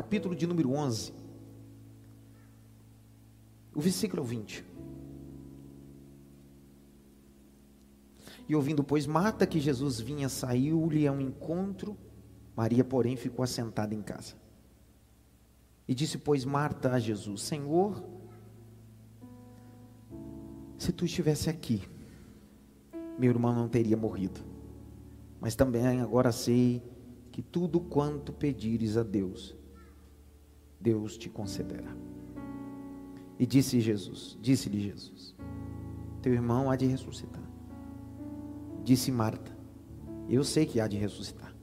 [0.00, 1.12] capítulo de número 11,
[3.74, 4.64] o versículo 20.
[8.48, 11.98] E ouvindo, pois, Marta que Jesus vinha, saiu-lhe ao encontro,
[12.56, 14.36] Maria, porém, ficou assentada em casa.
[15.86, 18.02] E disse, pois, Marta a Jesus: Senhor,
[20.78, 21.82] se tu estivesse aqui,
[23.18, 24.40] meu irmão não teria morrido.
[25.38, 26.82] Mas também agora sei
[27.30, 29.59] que tudo quanto pedires a Deus,
[30.80, 31.94] Deus te concederá.
[33.38, 35.34] E disse Jesus, disse-lhe Jesus:
[36.22, 37.42] Teu irmão há de ressuscitar.
[38.84, 39.56] Disse Marta:
[40.28, 41.54] Eu sei que há de ressuscitar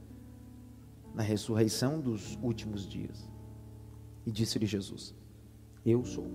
[1.14, 3.28] na ressurreição dos últimos dias.
[4.26, 5.16] E disse-lhe Jesus:
[5.84, 6.28] Eu sou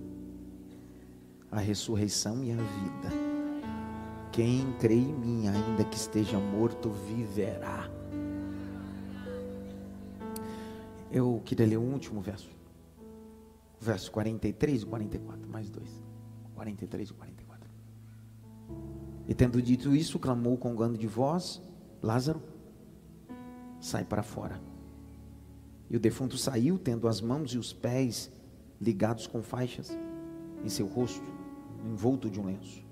[1.49, 3.33] a ressurreição e a vida.
[4.31, 7.89] Quem crê em mim, ainda que esteja morto, viverá.
[11.11, 12.49] Eu queria ler o último verso.
[13.83, 16.01] Verso 43 e 44, mais dois.
[16.55, 17.69] 43 e 44.
[19.27, 21.61] E tendo dito isso, clamou com gando de voz:
[22.01, 22.41] Lázaro,
[23.81, 24.61] sai para fora.
[25.89, 28.31] E o defunto saiu, tendo as mãos e os pés
[28.79, 29.91] ligados com faixas
[30.63, 31.29] em seu rosto,
[31.85, 32.85] envolto de um lenço.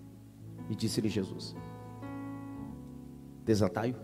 [0.69, 1.55] E disse-lhe Jesus:
[3.45, 3.95] Desatai-o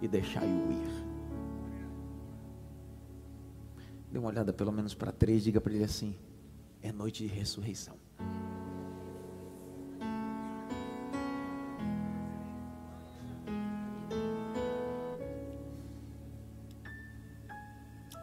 [0.00, 1.05] e deixai-o ir.
[4.16, 6.16] Dê uma olhada pelo menos para três, diga para ele assim:
[6.80, 7.98] é noite de ressurreição.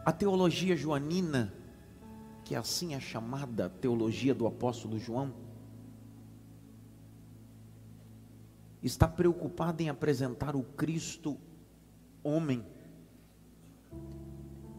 [0.04, 1.54] A teologia joanina,
[2.44, 5.32] que assim é chamada teologia do apóstolo João,
[8.82, 11.38] está preocupada em apresentar o Cristo
[12.24, 12.66] homem.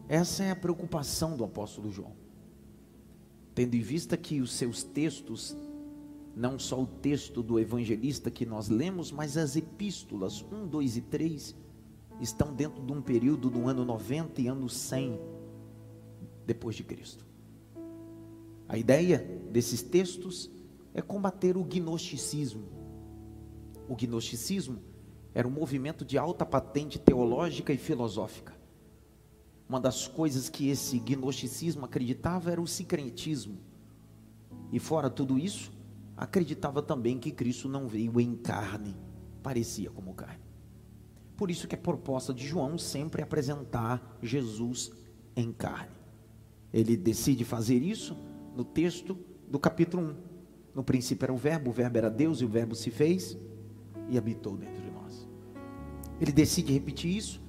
[0.08, 2.12] Essa é a preocupação do apóstolo João.
[3.54, 5.56] Tendo em vista que os seus textos,
[6.34, 11.00] não só o texto do evangelista que nós lemos, mas as epístolas 1, 2 e
[11.00, 11.56] 3,
[12.20, 15.18] estão dentro de um período do ano 90 e ano 100
[16.46, 17.26] depois de Cristo.
[18.68, 19.18] A ideia
[19.50, 20.50] desses textos
[20.94, 22.76] é combater o gnosticismo,
[23.88, 24.78] o gnosticismo
[25.34, 28.55] era um movimento de alta patente teológica e filosófica.
[29.68, 33.58] Uma das coisas que esse gnosticismo acreditava era o sincretismo.
[34.72, 35.72] E fora tudo isso,
[36.16, 38.96] acreditava também que Cristo não veio em carne,
[39.42, 40.44] parecia como carne.
[41.36, 44.90] Por isso que a proposta de João sempre é apresentar Jesus
[45.36, 45.94] em carne.
[46.72, 48.16] Ele decide fazer isso
[48.56, 49.18] no texto
[49.48, 50.16] do capítulo 1.
[50.74, 53.36] No princípio era o verbo, o verbo era Deus e o verbo se fez
[54.08, 55.28] e habitou dentro de nós.
[56.20, 57.40] Ele decide repetir isso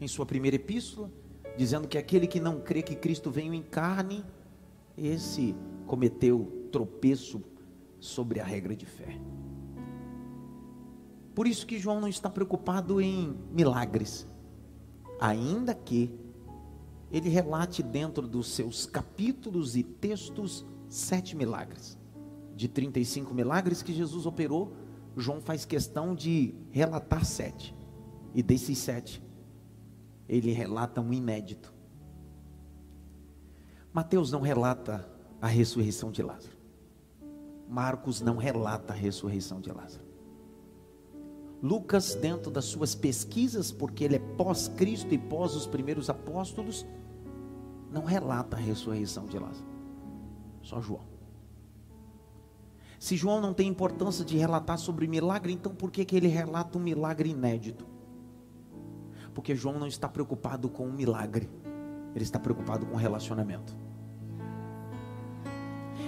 [0.00, 1.10] em sua primeira epístola,
[1.56, 4.24] dizendo que aquele que não crê que Cristo veio em carne,
[4.96, 5.54] esse
[5.86, 7.42] cometeu tropeço
[7.98, 9.18] sobre a regra de fé.
[11.34, 14.26] Por isso que João não está preocupado em milagres,
[15.20, 16.10] ainda que
[17.10, 21.98] ele relate dentro dos seus capítulos e textos sete milagres.
[22.54, 24.72] De 35 milagres que Jesus operou,
[25.16, 27.74] João faz questão de relatar sete.
[28.34, 29.22] E desses sete,
[30.28, 31.72] ele relata um inédito.
[33.92, 35.08] Mateus não relata
[35.40, 36.56] a ressurreição de Lázaro.
[37.68, 40.04] Marcos não relata a ressurreição de Lázaro.
[41.62, 46.86] Lucas, dentro das suas pesquisas, porque ele é pós-Cristo e pós os primeiros apóstolos,
[47.90, 49.66] não relata a ressurreição de Lázaro.
[50.62, 51.16] Só João.
[52.98, 56.78] Se João não tem importância de relatar sobre milagre, então por que, que ele relata
[56.78, 57.86] um milagre inédito?
[59.36, 61.46] Porque João não está preocupado com o milagre,
[62.14, 63.76] ele está preocupado com o relacionamento.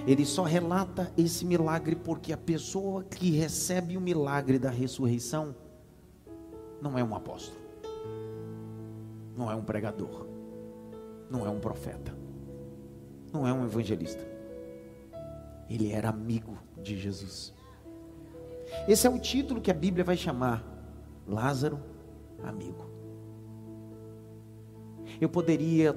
[0.07, 5.55] Ele só relata esse milagre porque a pessoa que recebe o milagre da ressurreição
[6.81, 7.61] não é um apóstolo,
[9.37, 10.25] não é um pregador,
[11.29, 12.17] não é um profeta,
[13.31, 14.27] não é um evangelista.
[15.69, 17.53] Ele era amigo de Jesus.
[18.87, 20.63] Esse é o título que a Bíblia vai chamar
[21.27, 21.79] Lázaro,
[22.43, 22.88] amigo.
[25.19, 25.95] Eu poderia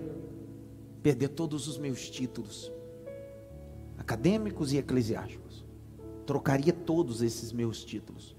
[1.03, 2.73] perder todos os meus títulos,
[3.99, 5.65] acadêmicos e eclesiásticos,
[6.27, 8.37] trocaria todos esses meus títulos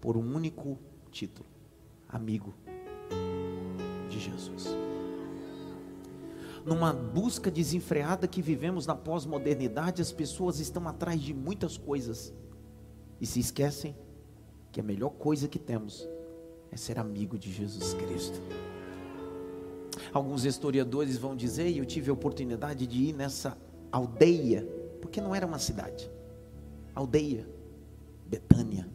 [0.00, 0.78] por um único
[1.10, 1.48] título:
[2.08, 2.54] amigo
[4.08, 4.76] de Jesus
[6.64, 12.32] numa busca desenfreada que vivemos na pós-modernidade, as pessoas estão atrás de muitas coisas
[13.20, 13.94] e se esquecem
[14.72, 16.08] que a melhor coisa que temos
[16.72, 18.40] é ser amigo de Jesus Cristo.
[20.14, 23.58] Alguns historiadores vão dizer, e eu tive a oportunidade de ir nessa
[23.90, 24.64] aldeia,
[25.02, 26.08] porque não era uma cidade,
[26.94, 27.48] aldeia,
[28.24, 28.88] Betânia,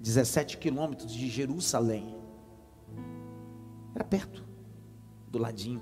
[0.00, 2.16] 17 quilômetros de Jerusalém,
[3.94, 4.44] era perto,
[5.30, 5.80] do ladinho.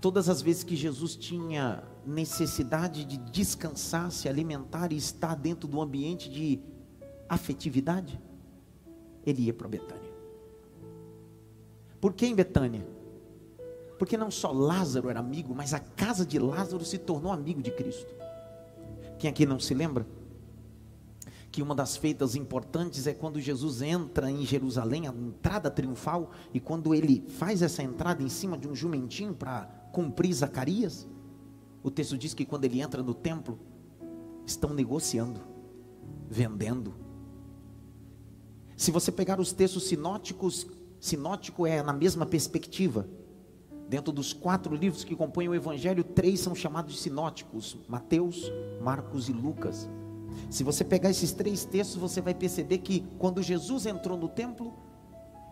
[0.00, 5.80] Todas as vezes que Jesus tinha necessidade de descansar, se alimentar e estar dentro do
[5.80, 6.60] ambiente de
[7.28, 8.20] afetividade,
[9.26, 10.14] ele ia para Betânia.
[12.00, 12.93] Por que em Betânia?
[14.04, 17.70] Porque não só Lázaro era amigo, mas a casa de Lázaro se tornou amigo de
[17.70, 18.14] Cristo.
[19.18, 20.06] Quem aqui não se lembra?
[21.50, 26.60] Que uma das feitas importantes é quando Jesus entra em Jerusalém, a entrada triunfal, e
[26.60, 31.08] quando ele faz essa entrada em cima de um jumentinho para cumprir Zacarias,
[31.82, 33.58] o texto diz que quando ele entra no templo,
[34.44, 35.40] estão negociando,
[36.28, 36.94] vendendo.
[38.76, 40.66] Se você pegar os textos sinóticos,
[41.00, 43.08] sinótico é na mesma perspectiva.
[43.88, 48.50] Dentro dos quatro livros que compõem o Evangelho, três são chamados de sinóticos: Mateus,
[48.80, 49.88] Marcos e Lucas.
[50.50, 54.74] Se você pegar esses três textos, você vai perceber que quando Jesus entrou no templo,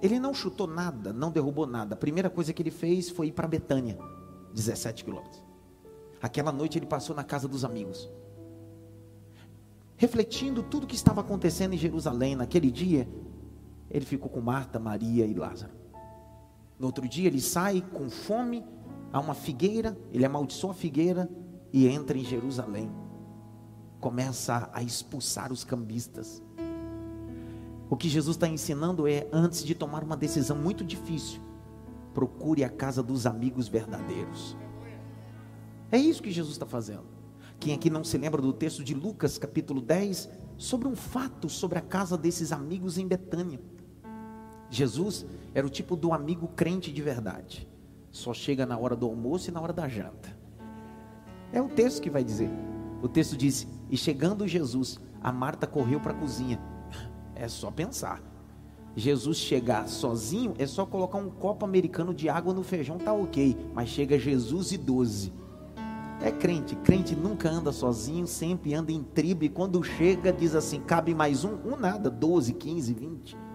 [0.01, 1.95] ele não chutou nada, não derrubou nada.
[1.95, 3.99] A primeira coisa que ele fez foi ir para Betânia,
[4.55, 5.43] 17 quilômetros.
[6.21, 8.09] Aquela noite ele passou na casa dos amigos,
[9.97, 13.09] refletindo tudo que estava acontecendo em Jerusalém naquele dia.
[13.91, 15.82] Ele ficou com Marta, Maria e Lázaro.
[16.83, 18.67] No outro dia ele sai com fome
[19.13, 21.31] a uma figueira, ele amaldiçoa a figueira
[21.73, 22.91] e entra em Jerusalém.
[24.01, 26.43] Começa a expulsar os cambistas.
[27.89, 31.41] O que Jesus está ensinando é, antes de tomar uma decisão muito difícil,
[32.13, 34.57] procure a casa dos amigos verdadeiros.
[35.89, 37.05] É isso que Jesus está fazendo.
[37.61, 41.79] Quem aqui não se lembra do texto de Lucas, capítulo 10, sobre um fato sobre
[41.79, 43.61] a casa desses amigos em Betânia.
[44.73, 47.69] Jesus era o tipo do amigo crente de verdade.
[48.11, 50.35] Só chega na hora do almoço e na hora da janta.
[51.53, 52.49] É o texto que vai dizer.
[53.03, 56.59] O texto diz: E chegando Jesus, a Marta correu para a cozinha.
[57.35, 58.23] É só pensar.
[58.97, 63.55] Jesus chegar sozinho é só colocar um copo americano de água no feijão, tá ok.
[63.75, 65.35] Mas chega Jesus e doze.
[66.23, 69.45] É crente, crente nunca anda sozinho, sempre anda em tribo.
[69.45, 73.52] E quando chega, diz assim: cabe mais um, um nada, 12, 15, 20 o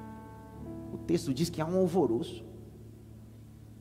[1.08, 2.46] texto diz que há um alvoroço.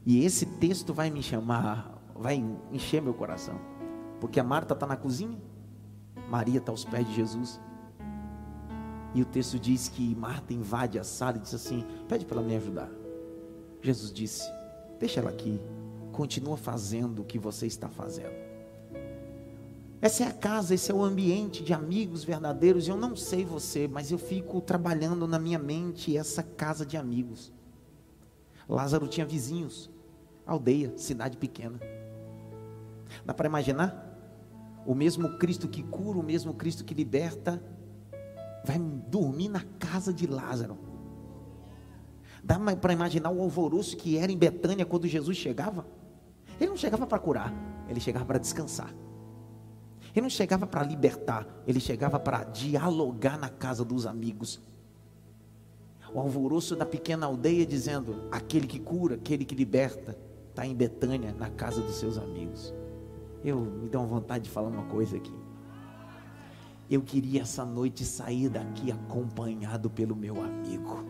[0.06, 2.43] E esse texto vai me chamar, vai
[2.73, 3.58] encher meu coração.
[4.20, 5.37] Porque a Marta está na cozinha,
[6.31, 7.61] Maria está aos pés de Jesus.
[9.12, 12.46] E o texto diz que Marta invade a sala e diz assim: pede para ela
[12.46, 12.90] me ajudar.
[13.82, 14.49] Jesus disse:
[15.00, 15.61] deixa ela aqui,
[16.12, 18.45] continua fazendo o que você está fazendo.
[20.00, 22.87] Essa é a casa, esse é o ambiente de amigos verdadeiros.
[22.87, 27.52] Eu não sei você, mas eu fico trabalhando na minha mente essa casa de amigos.
[28.69, 29.88] Lázaro tinha vizinhos,
[30.46, 31.81] aldeia, cidade pequena.
[33.25, 34.04] Dá para imaginar?
[34.84, 37.62] O mesmo Cristo que cura, o mesmo Cristo que liberta,
[38.64, 40.78] vai dormir na casa de Lázaro.
[42.44, 45.87] Dá para imaginar o alvoroço que era em Betânia quando Jesus chegava?
[46.60, 47.52] Ele não chegava para curar,
[47.88, 48.94] ele chegava para descansar.
[50.16, 54.58] Ele não chegava para libertar, ele chegava para dialogar na casa dos amigos.
[56.14, 60.16] O alvoroço da pequena aldeia dizendo: aquele que cura, aquele que liberta,
[60.48, 62.72] está em Betânia, na casa dos seus amigos.
[63.44, 65.35] Eu me dou vontade de falar uma coisa aqui.
[66.90, 71.04] Eu queria essa noite sair daqui acompanhado pelo meu amigo.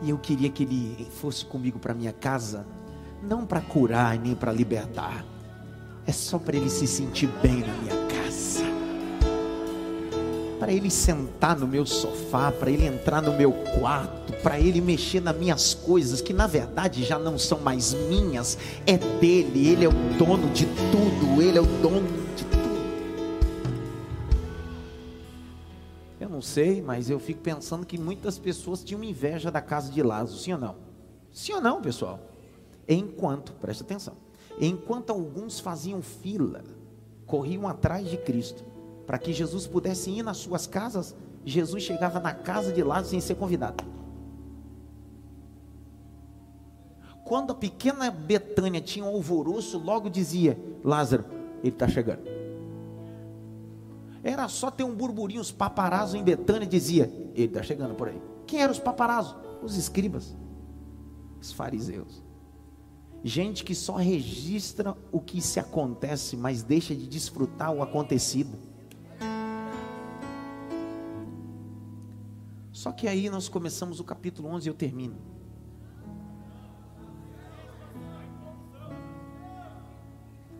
[0.00, 2.64] E eu queria que ele fosse comigo para minha casa,
[3.20, 5.24] não para curar nem para libertar,
[6.06, 8.64] é só para ele se sentir bem na minha casa.
[10.58, 15.20] Para ele sentar no meu sofá, para ele entrar no meu quarto, para ele mexer
[15.20, 19.88] nas minhas coisas, que na verdade já não são mais minhas, é dele, ele é
[19.88, 22.60] o dono de tudo, ele é o dono de tudo.
[26.20, 30.02] Eu não sei, mas eu fico pensando que muitas pessoas tinham inveja da casa de
[30.02, 30.76] Lázaro, sim ou não?
[31.32, 32.20] Sim ou não, pessoal?
[32.86, 34.29] Enquanto, preste atenção
[34.60, 36.62] Enquanto alguns faziam fila,
[37.24, 38.62] corriam atrás de Cristo,
[39.06, 43.20] para que Jesus pudesse ir nas suas casas, Jesus chegava na casa de Lázaro sem
[43.20, 43.82] ser convidado.
[47.24, 51.24] Quando a pequena Betânia tinha um alvoroço, logo dizia: Lázaro,
[51.62, 52.22] ele está chegando.
[54.22, 58.20] Era só ter um burburinho, os paparazos em Betânia dizia: Ele está chegando por aí.
[58.46, 59.36] Quem eram os paparazos?
[59.62, 60.36] Os escribas,
[61.40, 62.22] os fariseus
[63.22, 68.58] gente que só registra o que se acontece, mas deixa de desfrutar o acontecido.
[72.72, 75.16] Só que aí nós começamos o capítulo 11 e eu termino.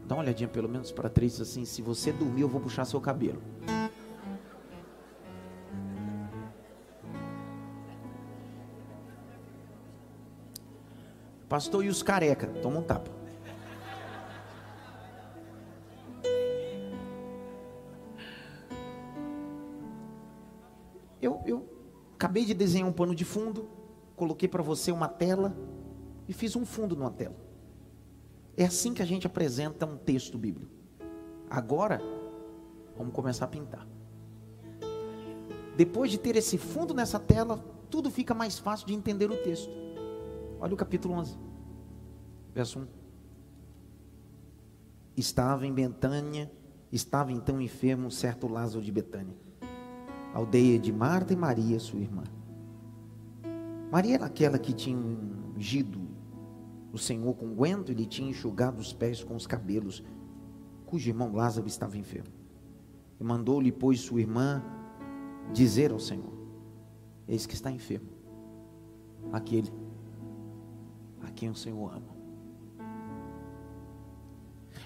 [0.06, 3.00] Dá uma olhadinha pelo menos para três assim, se você dormir eu vou puxar seu
[3.00, 3.40] cabelo.
[11.50, 13.10] Pastor e os careca, toma um tapa.
[21.20, 21.68] Eu, eu
[22.14, 23.68] acabei de desenhar um pano de fundo,
[24.14, 25.52] coloquei para você uma tela
[26.28, 27.34] e fiz um fundo numa tela.
[28.56, 30.72] É assim que a gente apresenta um texto bíblico.
[31.50, 32.00] Agora,
[32.96, 33.88] vamos começar a pintar.
[35.76, 37.56] Depois de ter esse fundo nessa tela,
[37.90, 39.89] tudo fica mais fácil de entender o texto.
[40.60, 41.38] Olha o capítulo 11,
[42.52, 42.86] verso 1.
[45.16, 46.52] Estava em Betânia,
[46.92, 49.34] estava então enfermo um certo Lázaro de Betânia,
[50.34, 52.24] aldeia de Marta e Maria, sua irmã.
[53.90, 55.98] Maria era aquela que tinha ungido
[56.92, 60.04] o Senhor com guento e lhe tinha enxugado os pés com os cabelos,
[60.84, 62.34] cujo irmão Lázaro estava enfermo.
[63.18, 64.62] E mandou-lhe, pois, sua irmã
[65.54, 66.34] dizer ao Senhor:
[67.26, 68.10] Eis que está enfermo.
[69.32, 69.70] Aquele
[71.40, 72.14] quem o Senhor ama.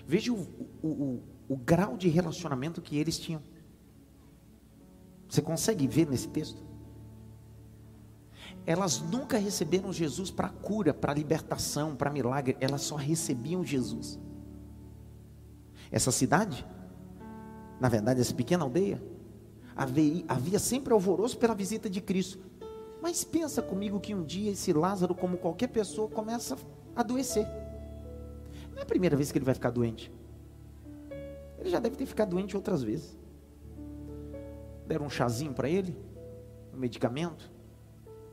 [0.06, 0.38] Veja o,
[0.80, 3.42] o, o, o grau de relacionamento que eles tinham.
[5.28, 6.62] Você consegue ver nesse texto?
[8.64, 14.16] Elas nunca receberam Jesus para cura, para libertação, para milagre, elas só recebiam Jesus.
[15.90, 16.64] Essa cidade,
[17.80, 19.02] na verdade, essa pequena aldeia,
[19.74, 22.38] havia, havia sempre alvoroço pela visita de Cristo.
[23.04, 26.56] Mas pensa comigo que um dia esse Lázaro, como qualquer pessoa, começa
[26.96, 27.46] a adoecer.
[28.72, 30.10] Não é a primeira vez que ele vai ficar doente.
[31.58, 33.14] Ele já deve ter ficado doente outras vezes.
[34.86, 35.94] Deram um chazinho para ele,
[36.72, 37.52] um medicamento,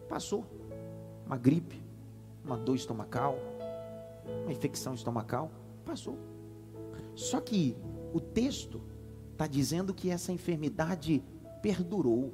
[0.07, 0.45] passou.
[1.25, 1.83] Uma gripe,
[2.41, 3.37] uma dor estomacal,
[4.43, 5.51] uma infecção estomacal,
[5.83, 6.17] passou.
[7.13, 7.75] Só que
[8.13, 8.81] o texto
[9.33, 11.21] está dizendo que essa enfermidade
[11.61, 12.31] perdurou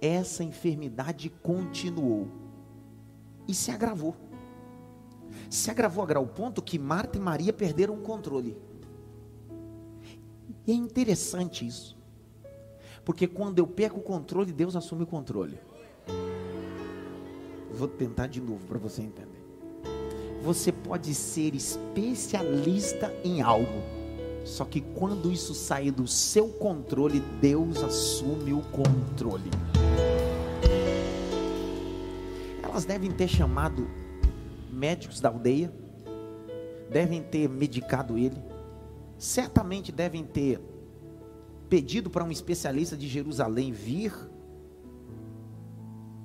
[0.00, 2.28] essa enfermidade continuou
[3.46, 4.14] e se agravou.
[5.50, 8.56] Se agravou a grau ponto que Marta e Maria perderam o controle.
[10.66, 11.96] E é interessante isso.
[13.04, 15.58] Porque quando eu perco o controle, Deus assume o controle.
[17.72, 19.44] Vou tentar de novo para você entender.
[20.42, 23.82] Você pode ser especialista em algo,
[24.46, 29.50] só que quando isso sair do seu controle, Deus assume o controle.
[32.62, 33.88] Elas devem ter chamado
[34.70, 35.72] médicos da aldeia,
[36.88, 38.40] devem ter medicado ele,
[39.18, 40.60] certamente devem ter
[41.68, 44.12] pedido para um especialista de Jerusalém vir,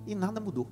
[0.05, 0.67] e nada mudou.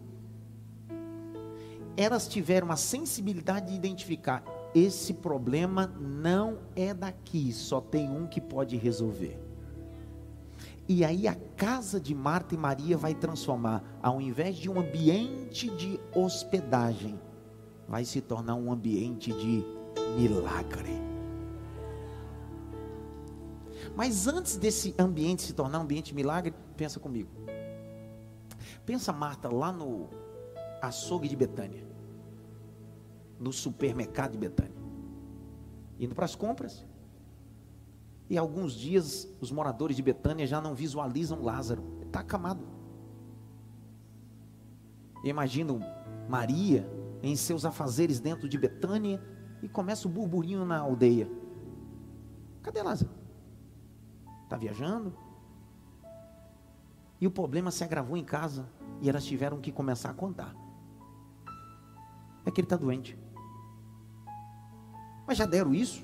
[1.97, 8.39] Elas tiveram a sensibilidade de identificar: esse problema não é daqui, só tem um que
[8.39, 9.39] pode resolver.
[10.87, 15.69] E aí a casa de Marta e Maria vai transformar, ao invés de um ambiente
[15.69, 17.19] de hospedagem,
[17.87, 19.63] vai se tornar um ambiente de
[20.17, 20.99] milagre.
[23.95, 27.29] Mas antes desse ambiente se tornar um ambiente de milagre, pensa comigo.
[28.85, 30.09] Pensa Marta lá no
[30.81, 31.85] açougue de Betânia,
[33.39, 34.75] no supermercado de Betânia,
[35.99, 36.85] indo para as compras,
[38.29, 42.63] e alguns dias os moradores de Betânia já não visualizam Lázaro, está acamado.
[45.23, 45.81] Imagino
[46.27, 46.87] Maria
[47.23, 49.21] em seus afazeres dentro de Betânia
[49.61, 51.29] e começa o burburinho na aldeia.
[52.61, 53.11] Cadê Lázaro?
[54.43, 55.13] Está viajando?
[57.19, 58.69] E o problema se agravou em casa
[59.01, 60.55] e elas tiveram que começar a contar.
[62.45, 63.17] É que ele está doente.
[65.29, 66.03] Mas já deram isso?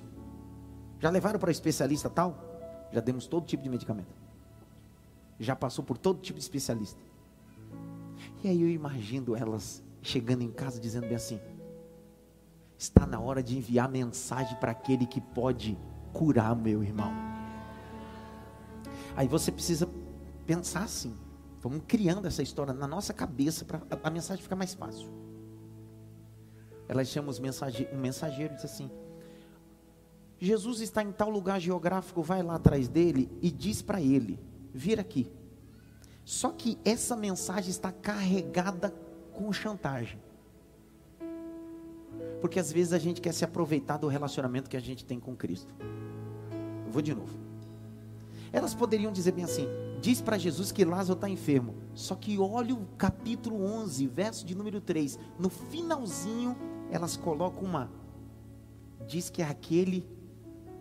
[0.99, 2.37] Já levaram para especialista tal?
[2.91, 4.13] Já demos todo tipo de medicamento.
[5.39, 7.01] Já passou por todo tipo de especialista.
[8.43, 11.39] E aí eu imagino elas chegando em casa dizendo bem assim:
[12.77, 15.75] está na hora de enviar mensagem para aquele que pode
[16.13, 17.11] curar meu irmão.
[19.15, 19.89] Aí você precisa
[20.45, 21.17] pensar assim.
[21.61, 25.09] Vamos criando essa história na nossa cabeça para a, mensagem ficar mais fácil.
[26.87, 28.87] Elas chamam os mensageiro, um mensageiro e diz assim:
[30.39, 34.39] Jesus está em tal lugar geográfico, vai lá atrás dele e diz para ele:
[34.73, 35.31] vir aqui.
[36.23, 38.93] Só que essa mensagem está carregada
[39.33, 40.19] com chantagem.
[42.41, 45.35] Porque às vezes a gente quer se aproveitar do relacionamento que a gente tem com
[45.35, 45.73] Cristo.
[46.89, 47.37] Vou de novo.
[48.51, 49.67] Elas poderiam dizer bem assim:
[50.01, 51.75] diz para Jesus que Lázaro está enfermo.
[51.93, 55.19] Só que olha o capítulo 11, verso de número 3.
[55.39, 56.55] No finalzinho,
[56.89, 57.91] elas colocam uma.
[59.07, 60.05] Diz que é aquele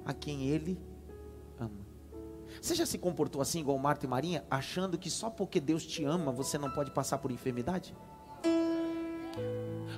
[0.05, 0.79] a quem ele
[1.59, 1.85] ama.
[2.61, 6.05] Você já se comportou assim, igual Marta e Marinha, achando que só porque Deus te
[6.05, 7.95] ama você não pode passar por enfermidade?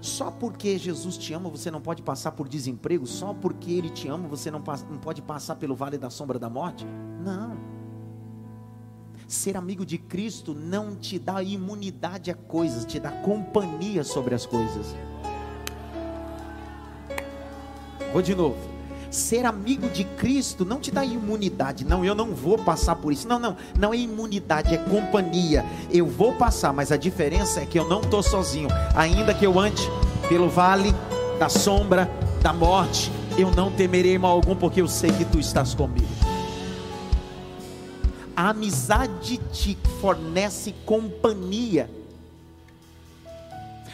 [0.00, 3.06] Só porque Jesus te ama você não pode passar por desemprego?
[3.06, 6.48] Só porque Ele te ama você não, não pode passar pelo vale da sombra da
[6.48, 6.86] morte?
[7.24, 7.56] Não.
[9.26, 14.46] Ser amigo de Cristo não te dá imunidade a coisas, te dá companhia sobre as
[14.46, 14.94] coisas.
[18.12, 18.75] Vou de novo.
[19.16, 21.86] Ser amigo de Cristo não te dá imunidade.
[21.86, 23.26] Não, eu não vou passar por isso.
[23.26, 23.56] Não, não.
[23.78, 25.64] Não é imunidade, é companhia.
[25.90, 28.68] Eu vou passar, mas a diferença é que eu não estou sozinho.
[28.94, 29.82] Ainda que eu ande
[30.28, 30.94] pelo vale
[31.38, 32.10] da sombra
[32.42, 36.06] da morte, eu não temerei mal algum, porque eu sei que tu estás comigo.
[38.36, 41.88] A amizade te fornece companhia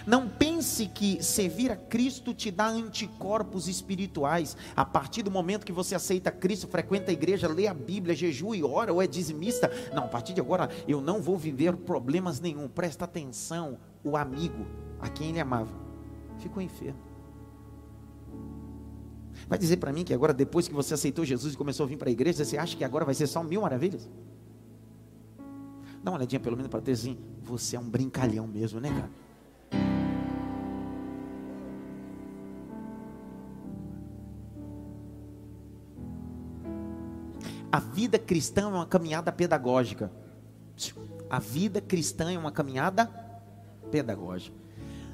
[0.07, 4.57] não pense que servir a Cristo te dá anticorpos espirituais.
[4.75, 8.57] A partir do momento que você aceita Cristo, frequenta a igreja, lê a Bíblia, jejua
[8.57, 9.71] e ora, ou é dizimista.
[9.95, 12.69] Não, a partir de agora eu não vou viver problemas nenhum.
[12.69, 14.67] Presta atenção, o amigo
[15.01, 15.83] a quem ele amava
[16.39, 16.99] ficou enfermo.
[19.49, 21.97] Vai dizer para mim que agora, depois que você aceitou Jesus e começou a vir
[21.97, 24.09] para a igreja, você acha que agora vai ser só mil maravilhas?
[26.03, 29.11] Dá uma olhadinha pelo menos para ter assim, você é um brincalhão mesmo, né, cara?
[37.93, 40.11] Vida cristã é uma caminhada pedagógica.
[41.29, 43.07] A vida cristã é uma caminhada
[43.91, 44.57] pedagógica.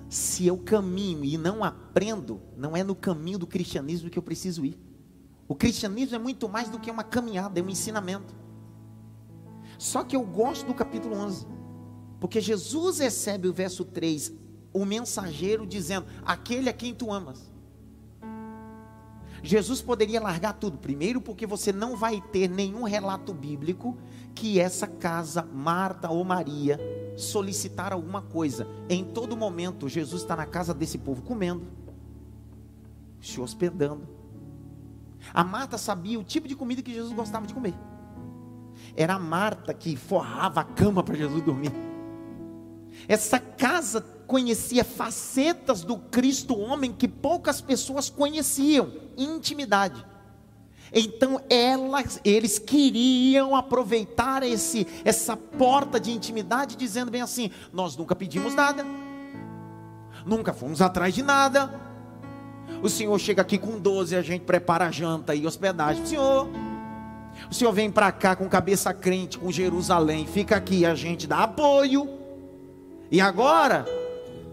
[0.08, 4.64] Se eu caminho e não aprendo, não é no caminho do cristianismo que eu preciso
[4.64, 4.78] ir.
[5.46, 8.34] O cristianismo é muito mais do que uma caminhada, é um ensinamento.
[9.76, 11.46] Só que eu gosto do capítulo 11,
[12.20, 14.32] porque Jesus recebe o verso 3,
[14.72, 17.52] o mensageiro dizendo: Aquele a quem tu amas.
[19.42, 20.78] Jesus poderia largar tudo.
[20.78, 23.96] Primeiro, porque você não vai ter nenhum relato bíblico
[24.34, 26.78] que essa casa, Marta ou Maria,
[27.16, 28.66] solicitar alguma coisa.
[28.88, 31.66] Em todo momento, Jesus está na casa desse povo comendo,
[33.20, 34.08] se hospedando.
[35.32, 37.74] A Marta sabia o tipo de comida que Jesus gostava de comer.
[38.96, 41.72] Era a Marta que forrava a cama para Jesus dormir.
[43.06, 50.04] Essa casa conhecia facetas do Cristo homem que poucas pessoas conheciam, intimidade.
[50.92, 58.14] Então elas, eles queriam aproveitar esse, essa porta de intimidade, dizendo bem assim: nós nunca
[58.14, 58.86] pedimos nada,
[60.24, 61.88] nunca fomos atrás de nada.
[62.82, 66.04] O Senhor chega aqui com 12, a gente prepara a janta e hospedagem.
[66.04, 66.48] Senhor,
[67.50, 71.44] o Senhor vem para cá com cabeça crente, com Jerusalém, fica aqui, a gente dá
[71.44, 72.08] apoio.
[73.10, 73.86] E agora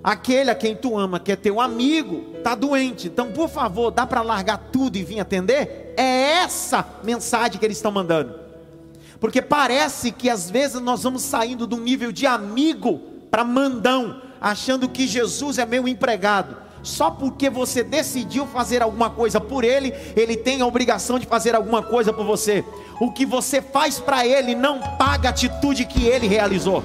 [0.05, 3.07] aquele a quem tu ama, que é teu amigo, está doente.
[3.07, 5.95] Então, por favor, dá para largar tudo e vir atender?
[5.97, 8.35] É essa mensagem que eles estão mandando.
[9.19, 14.87] Porque parece que às vezes nós vamos saindo do nível de amigo para mandão, achando
[14.87, 16.55] que Jesus é meu empregado.
[16.83, 21.55] Só porque você decidiu fazer alguma coisa por ele, ele tem a obrigação de fazer
[21.55, 22.63] alguma coisa por você.
[23.01, 26.83] O que você faz para ele não paga a atitude que ele realizou.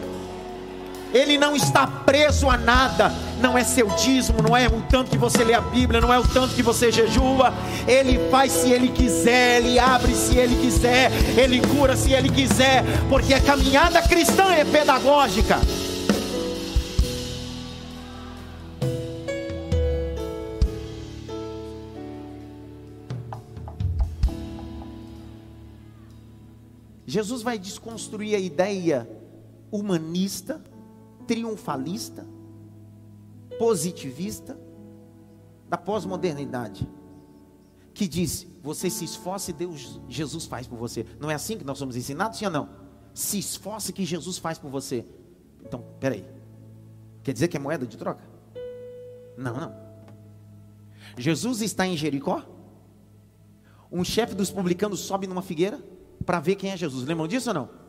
[1.13, 3.13] Ele não está preso a nada.
[3.41, 6.19] Não é seu dízimo, não é o tanto que você lê a Bíblia, não é
[6.19, 7.53] o tanto que você jejua.
[7.87, 12.85] Ele faz se ele quiser, ele abre se ele quiser, ele cura se ele quiser,
[13.09, 15.59] porque a caminhada cristã é pedagógica.
[27.07, 29.09] Jesus vai desconstruir a ideia
[29.73, 30.63] humanista
[31.31, 32.27] triunfalista,
[33.57, 34.59] positivista
[35.69, 36.91] da pós-modernidade,
[37.95, 41.07] que diz: você se esforce, Deus, Jesus faz por você.
[41.21, 42.69] Não é assim que nós somos ensinados, sim ou não?
[43.15, 45.07] Se esforce que Jesus faz por você.
[45.65, 46.27] Então, peraí.
[47.23, 48.25] Quer dizer que é moeda de troca?
[49.39, 49.73] Não, não.
[51.17, 52.45] Jesus está em Jericó.
[53.93, 55.81] Um chefe dos publicanos sobe numa figueira
[56.27, 57.07] para ver quem é Jesus.
[57.07, 57.80] Lembram disso ou não?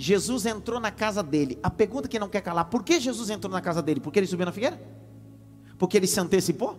[0.00, 1.58] Jesus entrou na casa dele.
[1.60, 3.98] A pergunta que não quer calar: por que Jesus entrou na casa dele?
[3.98, 4.80] Porque ele subiu na figueira?
[5.76, 6.78] Porque ele se antecipou?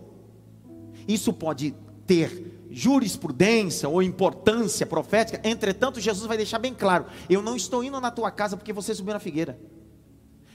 [1.06, 1.74] Isso pode
[2.06, 5.38] ter jurisprudência ou importância profética.
[5.46, 8.94] Entretanto, Jesus vai deixar bem claro: eu não estou indo na tua casa porque você
[8.94, 9.60] subiu na figueira.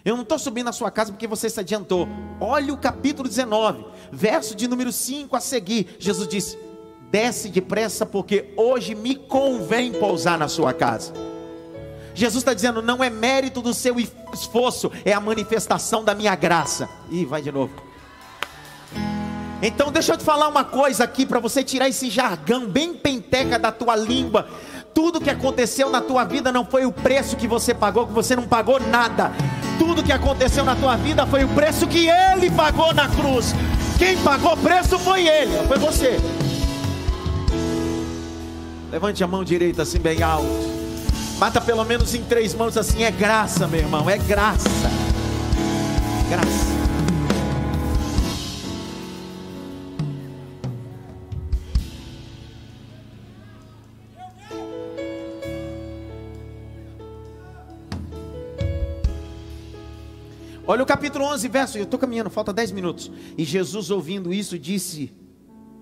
[0.04, 2.08] Eu não estou subindo na sua casa porque você se adiantou.
[2.39, 5.97] Olha o capítulo 19, verso de número 5 a seguir.
[5.99, 6.58] Jesus disse:
[7.12, 11.13] Desce depressa, porque hoje me convém pousar na sua casa.
[12.15, 13.97] Jesus está dizendo: não é mérito do seu
[14.34, 16.89] esforço, é a manifestação da minha graça.
[17.12, 17.73] E vai de novo.
[19.62, 23.60] Então deixa eu te falar uma coisa aqui para você tirar esse jargão bem penteca
[23.60, 24.47] da tua língua.
[24.93, 28.36] Tudo que aconteceu na tua vida não foi o preço que você pagou, que você
[28.36, 29.32] não pagou nada.
[29.78, 33.54] Tudo que aconteceu na tua vida foi o preço que ele pagou na cruz.
[33.97, 36.17] Quem pagou o preço foi ele, foi você.
[38.91, 40.75] Levante a mão direita assim bem alto.
[41.38, 44.69] Mata pelo menos em três mãos assim, é graça, meu irmão, é graça.
[46.30, 46.65] Graça.
[60.65, 61.78] Olha o capítulo 11, verso.
[61.78, 63.12] Eu estou caminhando, falta 10 minutos.
[63.38, 65.13] E Jesus, ouvindo isso, disse: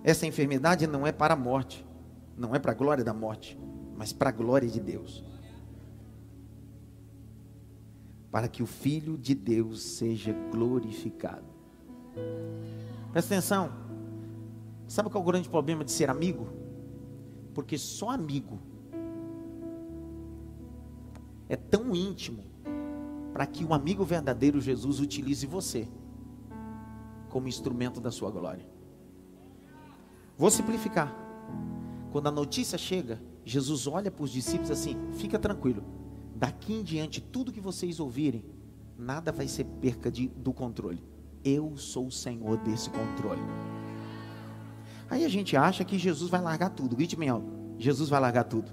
[0.04, 1.86] Essa enfermidade não é para a morte,
[2.36, 3.58] não é para a glória da morte,
[3.96, 5.24] mas para a glória de Deus.
[8.34, 11.46] Para que o Filho de Deus seja glorificado.
[13.12, 13.72] Presta atenção.
[14.88, 16.48] Sabe qual é o grande problema de ser amigo?
[17.54, 18.60] Porque só amigo
[21.48, 22.44] é tão íntimo
[23.32, 25.88] para que um amigo verdadeiro Jesus utilize você
[27.30, 28.66] como instrumento da sua glória.
[30.36, 31.16] Vou simplificar.
[32.12, 35.84] Quando a notícia chega, Jesus olha para os discípulos assim: fica tranquilo,
[36.44, 38.44] daqui em diante, tudo que vocês ouvirem,
[38.98, 41.02] nada vai ser perca de, do controle.
[41.42, 43.40] Eu sou o Senhor desse controle.
[45.10, 46.98] Aí a gente acha que Jesus vai largar tudo.
[46.98, 47.30] Grite bem.
[47.80, 48.70] Jesus vai largar tudo.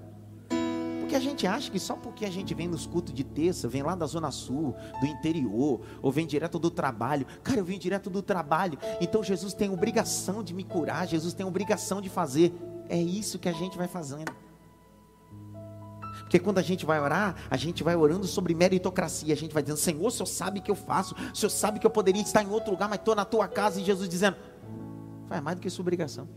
[0.99, 3.83] Porque a gente acha que só porque a gente vem nos cultos de terça, vem
[3.83, 7.25] lá da Zona Sul, do interior, ou vem direto do trabalho.
[7.41, 8.77] Cara, eu vim direto do trabalho.
[8.99, 12.53] Então Jesus tem obrigação de me curar, Jesus tem obrigação de fazer.
[12.89, 14.29] É isso que a gente vai fazendo.
[16.31, 19.33] Porque quando a gente vai orar, a gente vai orando sobre meritocracia.
[19.33, 21.85] A gente vai dizendo: Senhor, o Senhor sabe que eu faço, o Senhor sabe que
[21.85, 23.81] eu poderia estar em outro lugar, mas estou na tua casa.
[23.81, 24.37] E Jesus dizendo:
[25.27, 26.29] Faz mais do que sua obrigação.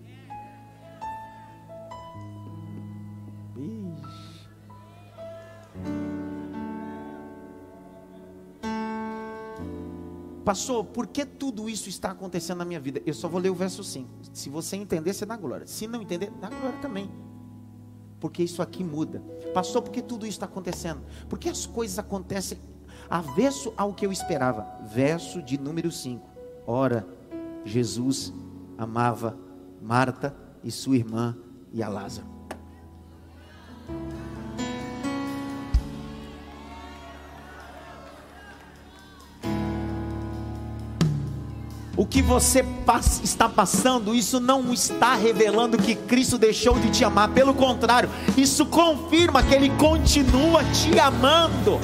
[10.44, 13.00] Pastor, por que tudo isso está acontecendo na minha vida?
[13.06, 14.10] Eu só vou ler o verso 5.
[14.32, 15.68] Se você entender, você dá glória.
[15.68, 17.08] Se não entender, dá glória também.
[18.24, 19.22] Porque isso aqui muda.
[19.52, 21.02] Pastor, por que tudo isso está acontecendo?
[21.28, 22.56] Porque as coisas acontecem
[23.06, 24.66] avesso ao que eu esperava.
[24.86, 26.26] Verso de número 5.
[26.66, 27.06] Ora,
[27.66, 28.32] Jesus
[28.78, 29.36] amava
[29.82, 31.36] Marta e sua irmã
[31.70, 32.33] e a Lázaro.
[41.96, 42.64] O que você
[43.22, 48.66] está passando, isso não está revelando que Cristo deixou de te amar, pelo contrário, isso
[48.66, 51.78] confirma que Ele continua te amando.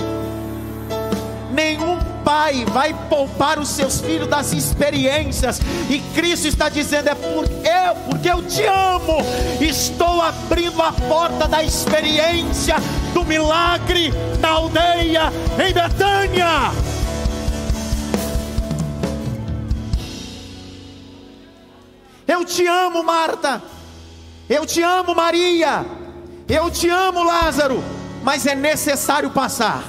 [1.53, 7.45] Nenhum pai vai poupar os seus filhos das experiências, e Cristo está dizendo: é por
[7.45, 9.19] eu, porque eu te amo,
[9.61, 12.77] estou abrindo a porta da experiência
[13.15, 17.00] do milagre na aldeia em Betânia.
[22.41, 23.63] Eu te amo, Marta.
[24.49, 25.85] Eu te amo, Maria.
[26.49, 27.85] Eu te amo, Lázaro.
[28.23, 29.85] Mas é necessário passar.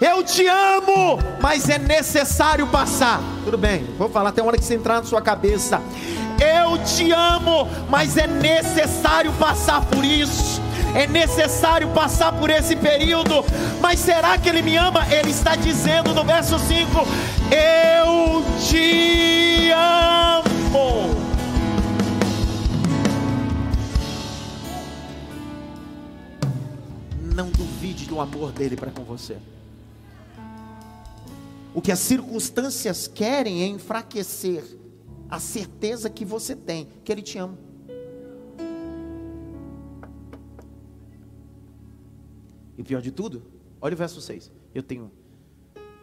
[0.00, 3.20] Eu te amo, mas é necessário passar.
[3.44, 5.80] Tudo bem, vou falar até uma hora que você entrar na sua cabeça.
[6.40, 10.60] Eu te amo, mas é necessário passar por isso
[10.94, 13.44] é necessário passar por esse período,
[13.80, 15.06] mas será que Ele me ama?
[15.12, 16.88] Ele está dizendo no verso 5:
[17.50, 21.20] Eu te amo.
[27.34, 29.36] Não duvide do amor dele para com você.
[31.72, 34.64] O que as circunstâncias querem é enfraquecer
[35.30, 37.69] a certeza que você tem que Ele te ama.
[42.76, 43.42] E pior de tudo,
[43.80, 44.50] olha o verso 6.
[44.74, 45.10] Eu tenho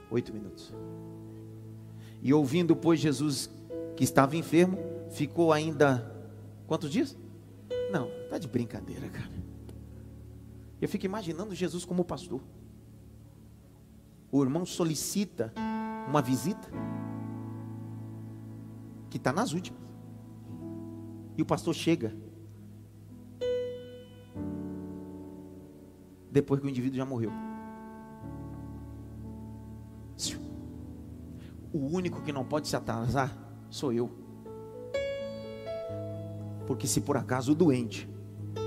[0.10, 0.74] oito minutos.
[2.22, 3.50] E ouvindo, pois, Jesus
[3.96, 4.78] que estava enfermo,
[5.10, 6.16] ficou ainda
[6.68, 7.18] quantos dias?
[7.92, 9.32] Não, tá de brincadeira, cara.
[10.80, 12.42] Eu fico imaginando Jesus como pastor.
[14.32, 15.52] O irmão solicita
[16.08, 16.70] uma visita
[19.10, 19.82] que está nas últimas.
[21.36, 22.16] E o pastor chega
[26.38, 27.32] depois que o indivíduo já morreu.
[31.74, 33.36] O único que não pode se atrasar
[33.70, 34.10] sou eu.
[36.68, 38.08] Porque se por acaso o doente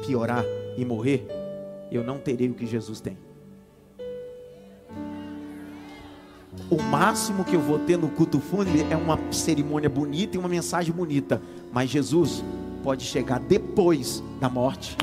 [0.05, 0.45] piorar
[0.77, 1.27] e morrer,
[1.93, 3.17] eu não terei o que Jesus tem.
[6.69, 10.49] O máximo que eu vou ter no culto fúnebre é uma cerimônia bonita e uma
[10.49, 11.41] mensagem bonita.
[11.73, 12.45] Mas Jesus
[12.83, 14.97] pode chegar depois da morte.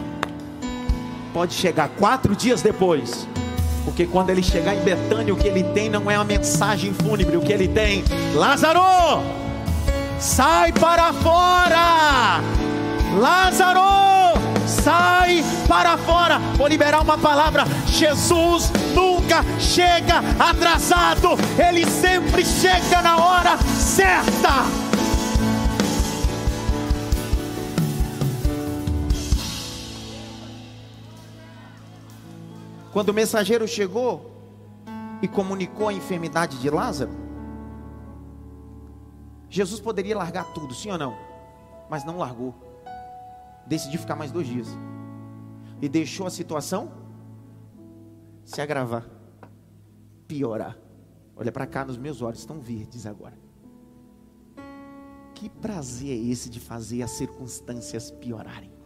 [1.37, 3.27] Pode chegar quatro dias depois.
[3.85, 7.37] Porque quando ele chegar em Betânia, o que ele tem não é uma mensagem fúnebre,
[7.37, 9.21] o que ele tem, Lázaro,
[10.17, 12.41] sai para fora!
[13.19, 16.39] Lázaro, sai para fora.
[16.55, 17.65] Vou liberar uma palavra.
[17.85, 24.86] Jesus nunca chega atrasado, ele sempre chega na hora certa.
[32.97, 34.31] Quando o mensageiro chegou
[35.21, 37.11] e comunicou a enfermidade de Lázaro,
[39.47, 41.15] Jesus poderia largar tudo, sim ou não?
[41.91, 42.55] Mas não largou.
[43.67, 44.67] Decidiu ficar mais dois dias.
[45.79, 46.91] E deixou a situação
[48.43, 49.07] se agravar,
[50.27, 50.75] piorar.
[51.35, 53.37] Olha para cá, nos meus olhos estão verdes agora.
[55.35, 58.76] Que prazer é esse de fazer as circunstâncias piorarem?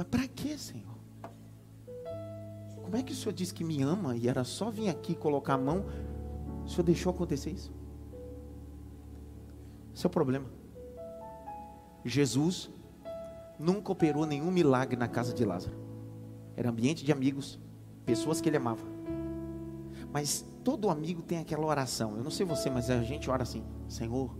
[0.00, 0.96] Mas para que, Senhor?
[2.82, 5.52] Como é que o Senhor disse que me ama e era só vir aqui colocar
[5.52, 5.84] a mão?
[6.64, 7.70] O Senhor deixou acontecer isso?
[9.94, 10.46] Esse é o problema.
[12.02, 12.70] Jesus
[13.58, 15.76] nunca operou nenhum milagre na casa de Lázaro.
[16.56, 17.60] Era ambiente de amigos,
[18.06, 18.86] pessoas que ele amava.
[20.10, 22.16] Mas todo amigo tem aquela oração.
[22.16, 24.34] Eu não sei você, mas a gente ora assim: Senhor,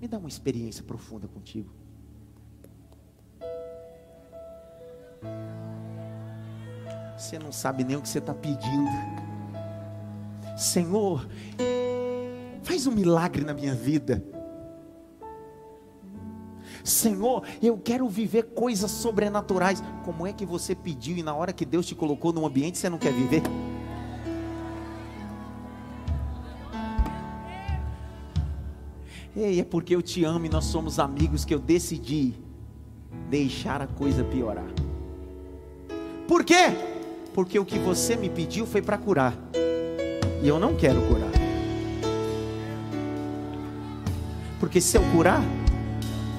[0.00, 1.83] me dá uma experiência profunda contigo.
[7.34, 8.88] Você não sabe nem o que você está pedindo.
[10.56, 11.26] Senhor,
[12.62, 14.24] faz um milagre na minha vida.
[16.84, 19.82] Senhor, eu quero viver coisas sobrenaturais.
[20.04, 22.88] Como é que você pediu e na hora que Deus te colocou num ambiente você
[22.88, 23.42] não quer viver?
[29.34, 32.34] Ei, é porque eu te amo e nós somos amigos que eu decidi
[33.28, 34.72] deixar a coisa piorar.
[36.28, 36.93] Por quê?
[37.34, 39.34] Porque o que você me pediu foi para curar,
[40.40, 41.32] e eu não quero curar.
[44.60, 45.42] Porque se eu curar,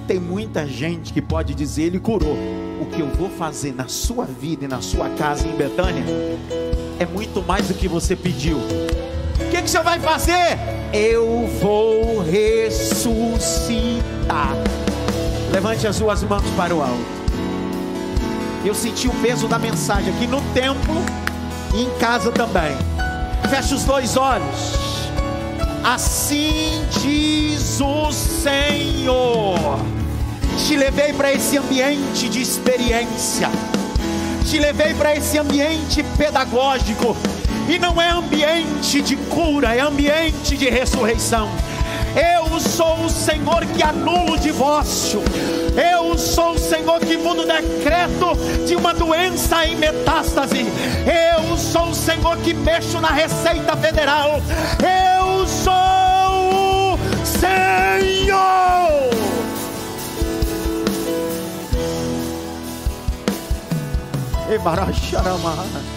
[0.08, 2.38] tem muita gente que pode dizer: Ele curou.
[2.82, 6.04] O que eu vou fazer na sua vida e na sua casa em Betânia
[7.00, 8.58] é muito mais do que você pediu.
[8.58, 10.58] O que, que você vai fazer?
[10.94, 13.96] Eu vou ressuscitar.
[15.54, 17.25] Levante as suas mãos para o alto
[18.68, 20.96] eu senti o peso da mensagem aqui no templo
[21.74, 22.76] e em casa também.
[23.50, 24.76] Feche os dois olhos.
[25.84, 29.80] Assim diz o Senhor:
[30.66, 33.50] Te levei para esse ambiente de experiência,
[34.46, 37.16] te levei para esse ambiente pedagógico,
[37.70, 41.50] e não é ambiente de cura, é ambiente de ressurreição.
[42.16, 45.22] Eu sou o Senhor que anula o divórcio.
[45.76, 50.66] Eu sou o Senhor que muda o decreto de uma doença em metástase.
[51.06, 54.42] Eu sou o Senhor que mexo na Receita Federal.
[54.80, 58.46] Eu sou o Senhor.
[64.50, 65.95] Ebaracharama.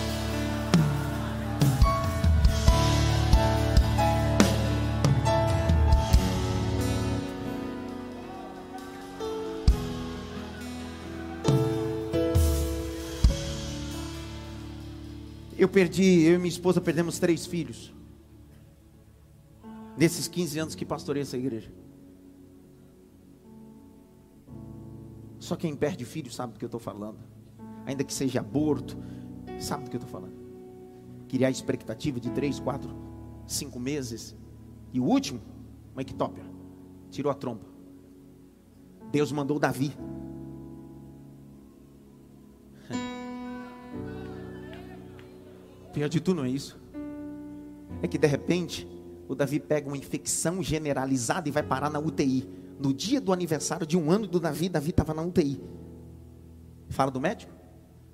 [15.58, 17.92] Eu perdi, eu e minha esposa perdemos três filhos.
[19.96, 21.72] Nesses 15 anos que pastorei essa igreja.
[25.40, 27.18] Só quem perde filho sabe do que eu estou falando.
[27.84, 28.96] Ainda que seja aborto,
[29.58, 30.38] sabe do que eu estou falando.
[31.28, 32.94] Criar expectativa de três, quatro,
[33.44, 34.36] cinco meses.
[34.92, 35.40] E o último,
[35.92, 36.44] uma ectópia.
[37.10, 37.66] Tirou a trompa.
[39.10, 39.92] Deus mandou Davi
[45.92, 46.78] Pior de tudo não é isso.
[48.02, 48.86] É que de repente
[49.28, 52.48] o Davi pega uma infecção generalizada e vai parar na UTI.
[52.78, 55.60] No dia do aniversário de um ano do Davi, Davi estava na UTI.
[56.88, 57.52] Fala do médico?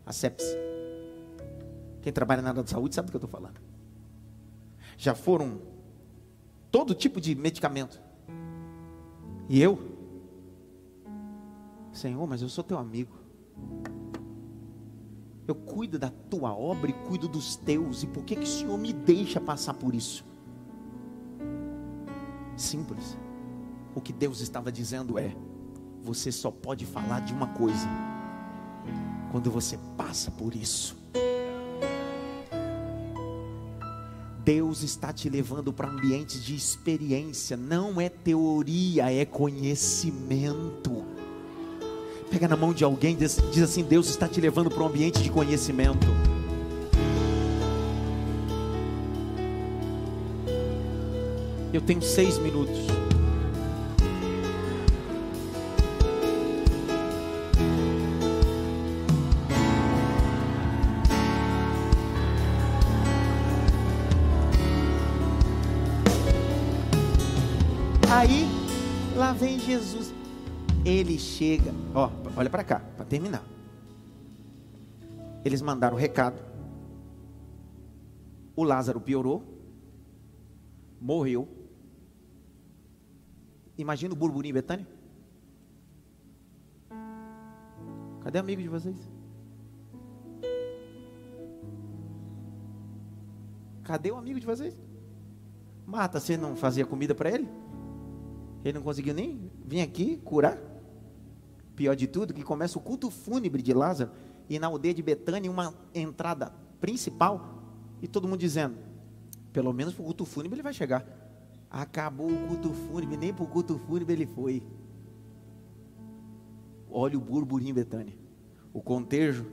[0.05, 0.57] A sepse.
[2.03, 3.61] Quem trabalha na área da saúde sabe do que eu estou falando.
[4.97, 5.61] Já foram
[6.71, 8.01] todo tipo de medicamento.
[9.49, 9.79] E eu?
[11.93, 13.17] Senhor, mas eu sou teu amigo.
[15.46, 18.02] Eu cuido da tua obra e cuido dos teus.
[18.02, 20.24] E por que, que o Senhor me deixa passar por isso?
[22.57, 23.16] Simples.
[23.94, 25.37] O que Deus estava dizendo é:
[26.02, 27.87] você só pode falar de uma coisa
[29.30, 30.96] quando você passa por isso.
[34.44, 41.13] Deus está te levando para ambientes de experiência, não é teoria, é conhecimento.
[42.35, 45.23] Pega na mão de alguém diz, diz assim: Deus está te levando para um ambiente
[45.23, 46.05] de conhecimento.
[51.73, 52.77] Eu tenho seis minutos.
[68.11, 68.49] Aí,
[69.14, 70.12] lá vem Jesus.
[70.85, 73.42] Ele chega, ó, olha para cá, para terminar.
[75.44, 76.40] Eles mandaram o recado.
[78.57, 79.42] O Lázaro piorou,
[81.01, 81.49] morreu.
[83.77, 84.87] Imagina o burburinho em Betânia.
[88.23, 88.97] Cadê amigo de vocês?
[93.83, 94.75] Cadê o amigo de vocês?
[95.85, 97.47] Marta, você não fazia comida para ele?
[98.64, 100.59] Ele não conseguiu nem vir aqui curar.
[101.77, 104.11] Pior de tudo, que começa o culto fúnebre de Lázaro
[104.49, 107.63] e na aldeia de Betânia uma entrada principal
[108.01, 108.77] e todo mundo dizendo:
[109.53, 111.05] pelo menos para o culto fúnebre ele vai chegar.
[111.71, 114.63] Acabou o culto fúnebre, nem para o culto fúnebre ele foi.
[116.91, 118.15] Olha o burburinho em Betânia.
[118.73, 119.47] O contejo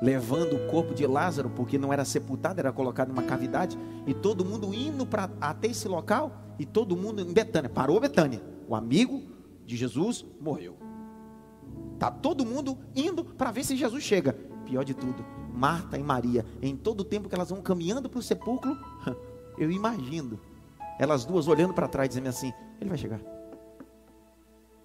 [0.00, 4.44] levando o corpo de Lázaro, porque não era sepultado, era colocado numa cavidade, e todo
[4.44, 7.68] mundo indo para até esse local e todo mundo em Betânia.
[7.68, 8.40] Parou Betânia.
[8.68, 9.22] O amigo
[9.66, 10.87] de Jesus morreu.
[11.98, 14.32] Tá todo mundo indo para ver se Jesus chega.
[14.64, 18.18] Pior de tudo, Marta e Maria, em todo o tempo que elas vão caminhando para
[18.18, 18.76] o sepulcro,
[19.58, 20.38] eu imagino
[20.98, 23.20] elas duas olhando para trás dizendo assim: ele vai chegar.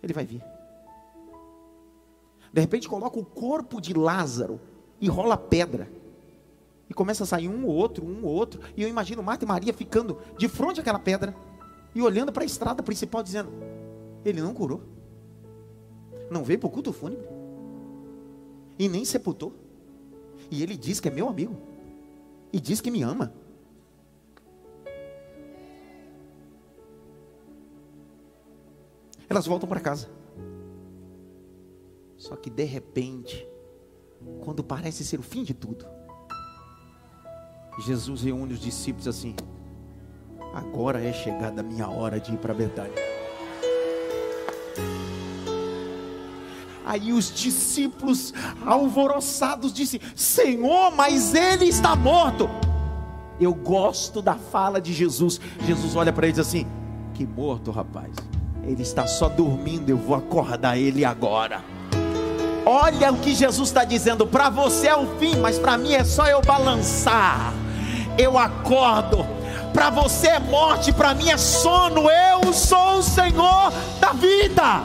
[0.01, 0.43] Ele vai vir.
[2.51, 4.59] De repente coloca o corpo de Lázaro
[5.01, 5.89] e rola pedra.
[6.89, 8.61] E começa a sair um ou outro, um ou outro.
[8.77, 11.35] E eu imagino Marta e Maria ficando de frente àquela pedra
[11.95, 13.51] e olhando para a estrada principal, dizendo:
[14.23, 14.81] Ele não curou,
[16.29, 17.27] não veio para o culto fúnebre,
[18.77, 19.53] e nem sepultou.
[20.49, 21.55] E ele diz que é meu amigo,
[22.51, 23.33] e diz que me ama.
[29.29, 30.09] Elas voltam para casa.
[32.17, 33.47] Só que de repente,
[34.41, 35.85] quando parece ser o fim de tudo,
[37.79, 39.35] Jesus reúne os discípulos assim:
[40.53, 42.93] agora é chegada a minha hora de ir para Betânia.
[46.85, 48.33] Aí os discípulos
[48.65, 52.49] alvoroçados dizem: Senhor, mas ele está morto.
[53.39, 55.39] Eu gosto da fala de Jesus.
[55.65, 56.67] Jesus olha para eles assim:
[57.13, 58.15] Que morto, rapaz.
[58.63, 59.89] Ele está só dormindo.
[59.89, 61.63] Eu vou acordar ele agora.
[62.65, 66.03] Olha o que Jesus está dizendo: para você é o fim, mas para mim é
[66.03, 67.53] só eu balançar.
[68.17, 69.25] Eu acordo
[69.73, 72.09] para você é morte, para mim é sono.
[72.09, 74.83] Eu sou o Senhor da vida.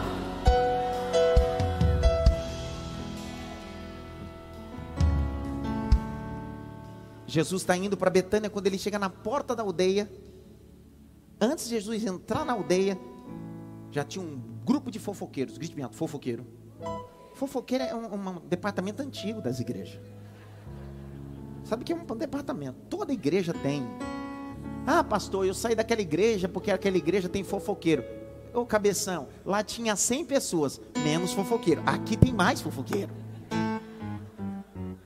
[7.29, 10.11] Jesus está indo para Betânia quando ele chega na porta da aldeia.
[11.39, 12.99] Antes de Jesus entrar na aldeia,
[13.93, 15.59] já tinha um grupo de fofoqueiros.
[15.59, 16.47] Grite bem alto, fofoqueiro.
[17.35, 20.01] Fofoqueiro é um, um departamento antigo das igrejas.
[21.65, 22.79] Sabe que é um departamento?
[22.89, 23.87] Toda igreja tem
[24.87, 28.03] ah, pastor, eu saí daquela igreja porque aquela igreja tem fofoqueiro.
[28.55, 31.83] Ô cabeção, lá tinha 100 pessoas, menos fofoqueiro.
[31.85, 33.13] Aqui tem mais fofoqueiro.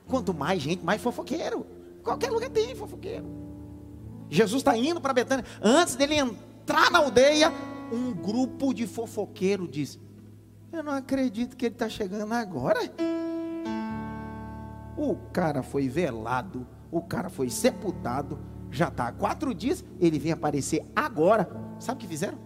[0.07, 1.65] Quanto mais gente, mais fofoqueiro.
[2.03, 3.25] Qualquer lugar tem fofoqueiro.
[4.29, 5.45] Jesus está indo para Betânia.
[5.61, 7.51] Antes dele entrar na aldeia,
[7.91, 9.99] um grupo de fofoqueiro diz:
[10.71, 12.79] Eu não acredito que ele está chegando agora.
[14.97, 18.39] O cara foi velado, o cara foi sepultado,
[18.69, 21.49] já está há quatro dias, ele vem aparecer agora.
[21.79, 22.37] Sabe o que fizeram?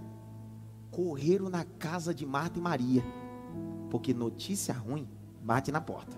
[0.92, 3.04] Correram na casa de Marta e Maria,
[3.90, 5.08] porque notícia ruim
[5.42, 6.16] bate na porta.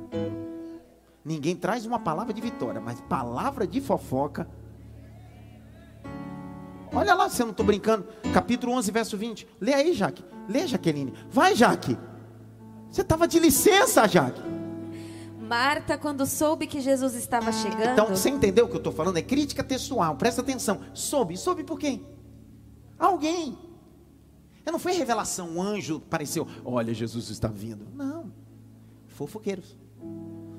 [1.23, 4.47] Ninguém traz uma palavra de vitória, mas palavra de fofoca.
[6.93, 8.07] Olha lá, se eu não estou brincando.
[8.33, 9.47] Capítulo 11, verso 20.
[9.59, 10.23] Lê aí, Jaque.
[10.47, 11.13] Lê, Jaqueline.
[11.29, 11.97] Vai, Jaque.
[12.89, 14.41] Você estava de licença, Jaque.
[15.39, 17.91] Marta, quando soube que Jesus estava chegando.
[17.91, 19.17] Então, você entendeu o que eu estou falando?
[19.17, 20.79] É crítica textual, presta atenção.
[20.93, 22.05] Soube, soube por quem?
[22.97, 23.57] Alguém.
[24.65, 26.47] não foi revelação, um anjo apareceu.
[26.63, 27.87] Olha, Jesus está vindo.
[27.93, 28.31] Não.
[29.07, 29.75] Fofoqueiros.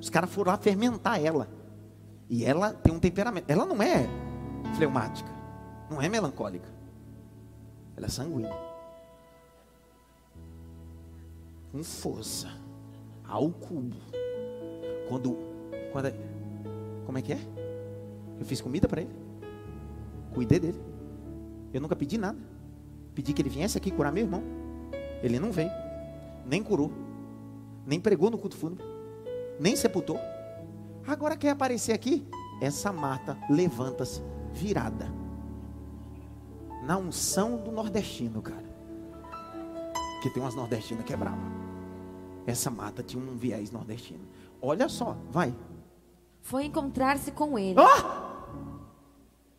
[0.00, 1.48] Os caras foram lá fermentar ela.
[2.28, 3.50] E ela tem um temperamento.
[3.50, 4.08] Ela não é
[4.76, 5.30] fleumática.
[5.90, 6.68] Não é melancólica.
[7.96, 8.52] Ela é sanguínea.
[11.70, 12.48] Com força.
[13.28, 13.96] Ao cubo
[15.08, 15.36] Quando,
[15.92, 16.12] quando,
[17.06, 17.38] como é que é?
[18.40, 19.14] Eu fiz comida para ele,
[20.34, 20.80] cuidei dele.
[21.72, 22.38] Eu nunca pedi nada.
[23.14, 24.42] Pedi que ele viesse aqui curar meu irmão.
[25.22, 25.70] Ele não veio,
[26.46, 26.90] nem curou,
[27.86, 28.84] nem pregou no culto fúnebre,
[29.60, 30.18] nem sepultou.
[31.06, 32.26] Agora quer aparecer aqui?
[32.60, 35.06] Essa mata levanta-se virada.
[36.82, 38.64] Na unção do nordestino, cara.
[40.22, 41.38] Que tem umas nordestinas que é brava.
[42.46, 44.26] Essa mata tinha um viés nordestino.
[44.62, 45.54] Olha só, vai.
[46.40, 47.78] Foi encontrar-se com ele.
[47.78, 48.30] Oh!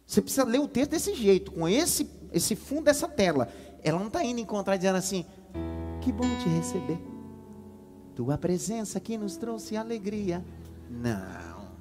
[0.06, 3.50] Você precisa ler o texto desse jeito, com esse, esse fundo dessa tela.
[3.84, 5.26] Ela não está indo encontrar dizendo assim:
[6.02, 7.11] Que bom te receber.
[8.16, 10.44] Tua presença que nos trouxe alegria.
[10.90, 11.72] Não.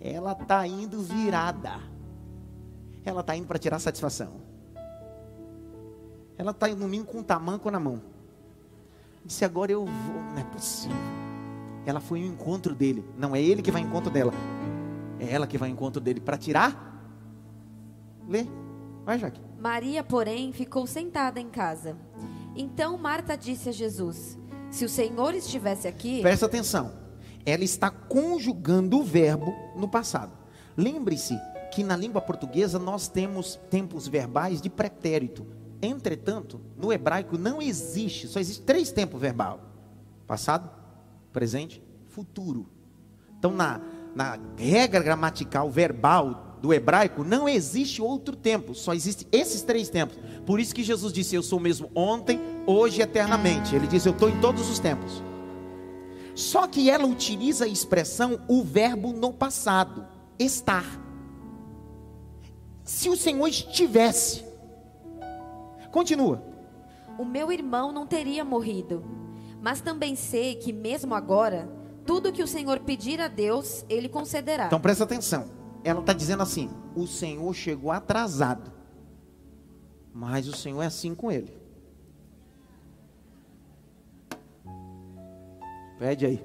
[0.00, 1.80] Ela está indo virada.
[3.04, 4.32] Ela está indo para tirar satisfação.
[6.36, 8.00] Ela está indo no mínimo com um tamanco na mão.
[9.24, 10.22] Disse: Agora eu vou.
[10.22, 10.96] Não é possível.
[11.84, 13.04] Ela foi ao encontro dele.
[13.18, 14.32] Não é ele que vai ao encontro dela.
[15.18, 17.02] É ela que vai ao encontro dele para tirar.
[18.28, 18.46] Lê.
[19.04, 19.40] Vai, Jaque.
[19.58, 21.96] Maria, porém, ficou sentada em casa.
[22.54, 24.38] Então Marta disse a Jesus:
[24.70, 26.20] Se o Senhor estivesse aqui.
[26.22, 26.92] Presta atenção.
[27.44, 30.32] Ela está conjugando o verbo no passado.
[30.76, 31.38] Lembre-se
[31.72, 35.46] que na língua portuguesa nós temos tempos verbais de pretérito.
[35.80, 39.60] Entretanto, no hebraico não existe, só existe três tempos verbal:
[40.26, 40.68] passado,
[41.32, 42.66] presente, futuro.
[43.38, 43.80] Então, na,
[44.14, 50.18] na regra gramatical verbal do hebraico, não existe outro tempo, só existe esses três tempos.
[50.44, 53.74] Por isso que Jesus disse: Eu sou mesmo ontem, hoje e eternamente.
[53.74, 55.22] Ele diz: Eu estou em todos os tempos.
[56.34, 60.06] Só que ela utiliza a expressão o verbo no passado,
[60.38, 60.84] estar.
[62.84, 64.44] Se o Senhor estivesse,
[65.90, 66.42] continua.
[67.18, 69.04] O meu irmão não teria morrido,
[69.60, 71.68] mas também sei que mesmo agora,
[72.06, 74.66] tudo que o Senhor pedir a Deus, Ele concederá.
[74.66, 78.72] Então presta atenção ela está dizendo assim: o Senhor chegou atrasado,
[80.12, 81.56] mas o Senhor é assim com ele.
[85.98, 86.44] Pede aí.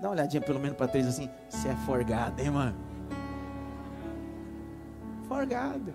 [0.00, 1.30] Dá uma olhadinha pelo menos para três assim.
[1.48, 2.76] Você é forgado, hein, mano?
[5.28, 5.94] Forgado.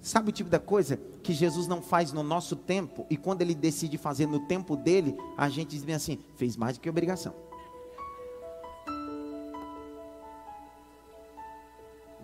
[0.00, 3.54] Sabe o tipo da coisa que Jesus não faz no nosso tempo e quando ele
[3.54, 7.34] decide fazer no tempo dele, a gente diz bem assim: fez mais do que obrigação.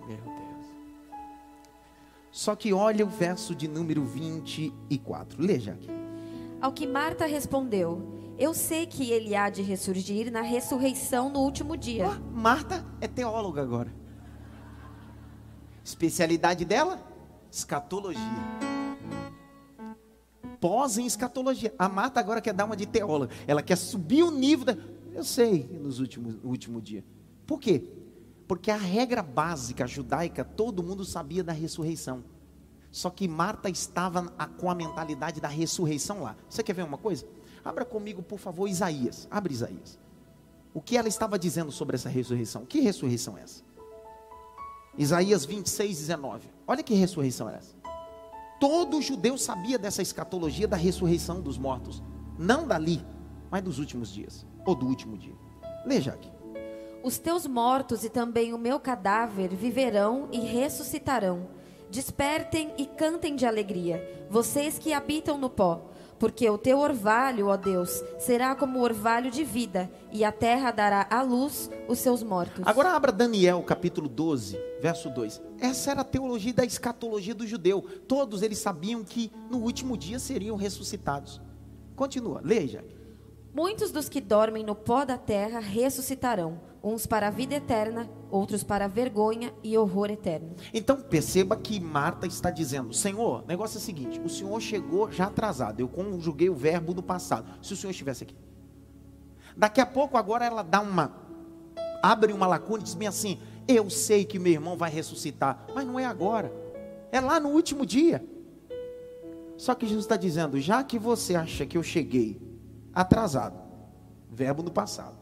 [0.07, 0.66] Meu Deus.
[2.30, 5.42] Só que olha o verso de número 24.
[5.42, 5.88] Leia aqui.
[6.61, 11.74] Ao que Marta respondeu: Eu sei que ele há de ressurgir na ressurreição no último
[11.74, 12.07] dia.
[12.07, 13.92] Oh, Marta é teóloga agora.
[15.82, 17.03] Especialidade dela?
[17.51, 18.69] Escatologia.
[20.61, 21.74] Pós em escatologia.
[21.78, 23.32] A Marta agora quer dar uma de teóloga.
[23.46, 24.76] Ela quer subir o nível da.
[25.14, 27.04] Eu sei, nos últimos, no último dia.
[27.46, 27.82] Por quê?
[28.46, 32.22] Porque a regra básica judaica, todo mundo sabia da ressurreição.
[32.90, 36.36] Só que Marta estava com a mentalidade da ressurreição lá.
[36.48, 37.24] Você quer ver uma coisa?
[37.64, 39.28] Abra comigo, por favor, Isaías.
[39.30, 39.98] Abre Isaías.
[40.74, 42.64] O que ela estava dizendo sobre essa ressurreição?
[42.64, 43.62] Que ressurreição é essa?
[44.98, 46.48] Isaías 26, 19.
[46.66, 47.80] Olha que ressurreição era essa.
[48.61, 52.02] Todo judeu sabia dessa escatologia da ressurreição dos mortos.
[52.38, 53.02] Não dali,
[53.50, 54.46] mas dos últimos dias.
[54.66, 55.34] Ou do último dia.
[55.86, 56.30] Leia aqui.
[57.02, 61.48] Os teus mortos e também o meu cadáver viverão e ressuscitarão.
[61.90, 65.89] Despertem e cantem de alegria, vocês que habitam no pó
[66.20, 70.70] porque o teu orvalho, ó Deus, será como o orvalho de vida, e a terra
[70.70, 72.62] dará à luz os seus mortos.
[72.66, 75.40] Agora abra Daniel capítulo 12, verso 2.
[75.58, 77.80] Essa era a teologia da escatologia do judeu.
[78.06, 81.40] Todos eles sabiam que no último dia seriam ressuscitados.
[81.96, 82.84] Continua, leia.
[83.54, 88.64] Muitos dos que dormem no pó da terra ressuscitarão, uns para a vida eterna, outros
[88.64, 90.55] para a vergonha e horror eterno.
[90.72, 95.11] Então perceba que Marta está dizendo: Senhor, o negócio é o seguinte: o Senhor chegou
[95.11, 97.47] já atrasado, eu conjuguei o verbo do passado.
[97.62, 98.35] Se o Senhor estivesse aqui,
[99.57, 101.12] daqui a pouco, agora ela dá uma,
[102.03, 105.99] abre uma lacuna e diz assim: Eu sei que meu irmão vai ressuscitar, mas não
[105.99, 106.53] é agora,
[107.12, 108.24] é lá no último dia.
[109.57, 112.41] Só que Jesus está dizendo: já que você acha que eu cheguei
[112.93, 113.59] atrasado.
[114.31, 115.19] Verbo no passado.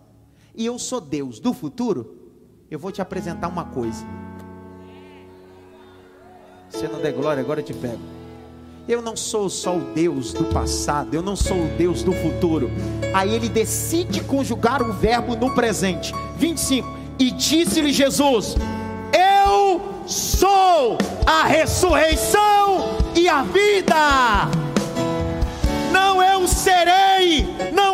[0.59, 2.17] E eu sou Deus do futuro,
[2.69, 4.05] eu vou te apresentar uma coisa.
[6.69, 8.03] Se não der glória, agora eu te pego.
[8.89, 12.69] Eu não sou só o Deus do passado, eu não sou o Deus do futuro.
[13.15, 16.13] Aí ele decide conjugar o verbo no presente.
[16.37, 16.89] 25.
[17.21, 18.57] E disse-lhe Jesus:
[19.13, 24.59] Eu sou a ressurreição e a vida.
[26.39, 27.88] eu serei, não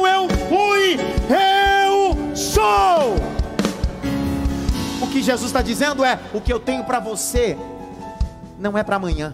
[5.14, 7.56] que Jesus está dizendo é: o que eu tenho para você
[8.58, 9.32] não é para amanhã,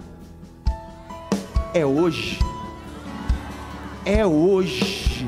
[1.73, 2.39] é hoje,
[4.05, 5.27] é hoje,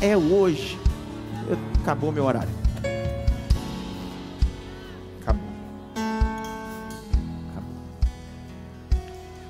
[0.00, 0.78] é hoje.
[1.82, 2.48] Acabou meu horário.
[5.20, 5.42] Acabou.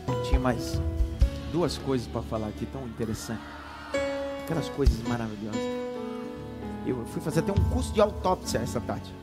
[0.07, 0.24] Acabou.
[0.24, 0.80] Tinha mais
[1.53, 3.43] duas coisas para falar aqui tão interessante.
[4.45, 5.61] Aquelas coisas maravilhosas.
[6.87, 9.21] Eu fui fazer até um curso de autópsia essa tarde.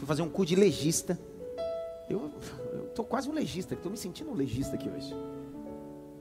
[0.00, 1.20] Fui fazer um curso de legista.
[2.08, 2.32] Eu
[2.88, 5.14] estou quase um legista, estou me sentindo um legista aqui hoje.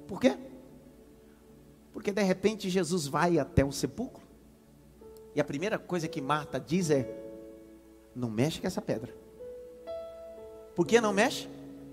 [0.06, 0.38] Por quê?
[1.94, 4.22] Porque de repente Jesus vai até o sepulcro.
[5.34, 7.10] E a primeira coisa que Marta diz é:
[8.14, 9.16] Não mexe com essa pedra.
[10.76, 11.48] Por que não mexe?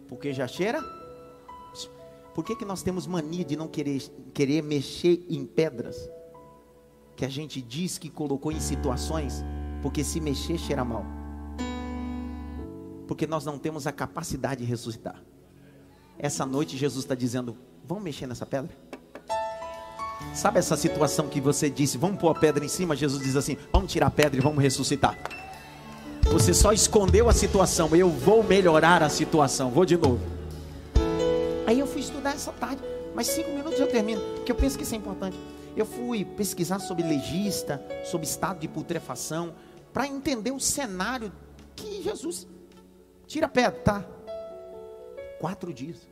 [0.09, 0.83] Porque já cheira
[2.37, 3.99] por que, que nós temos mania de não querer,
[4.35, 6.11] querer mexer em pedras?
[7.17, 9.43] Que a gente diz que colocou em situações,
[9.81, 11.03] porque se mexer cheira mal.
[13.07, 15.23] Porque nós não temos a capacidade de ressuscitar.
[16.19, 18.71] Essa noite Jesus está dizendo: vamos mexer nessa pedra?
[20.35, 22.97] Sabe essa situação que você disse, vamos pôr a pedra em cima?
[22.97, 25.17] Jesus diz assim: vamos tirar a pedra e vamos ressuscitar.
[26.33, 29.71] Você só escondeu a situação, eu vou melhorar a situação.
[29.71, 30.21] Vou de novo.
[31.67, 32.83] Aí eu fui estudar essa tarde,
[33.15, 35.37] mas cinco minutos eu termino, porque eu penso que isso é importante.
[35.77, 39.55] Eu fui pesquisar sobre legista, sobre estado de putrefação,
[39.93, 41.33] para entender o cenário
[41.75, 42.47] que Jesus
[43.27, 44.05] tira pedra, tá?
[45.39, 46.09] Quatro dias.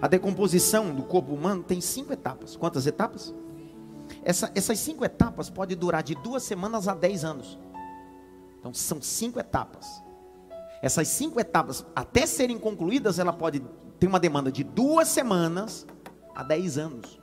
[0.00, 2.56] A decomposição do corpo humano tem cinco etapas.
[2.56, 3.34] Quantas etapas?
[4.22, 7.58] Essa, essas cinco etapas podem durar de duas semanas a dez anos.
[8.58, 10.02] Então são cinco etapas.
[10.82, 13.60] Essas cinco etapas, até serem concluídas, ela pode
[13.98, 15.86] ter uma demanda de duas semanas
[16.34, 17.18] a dez anos.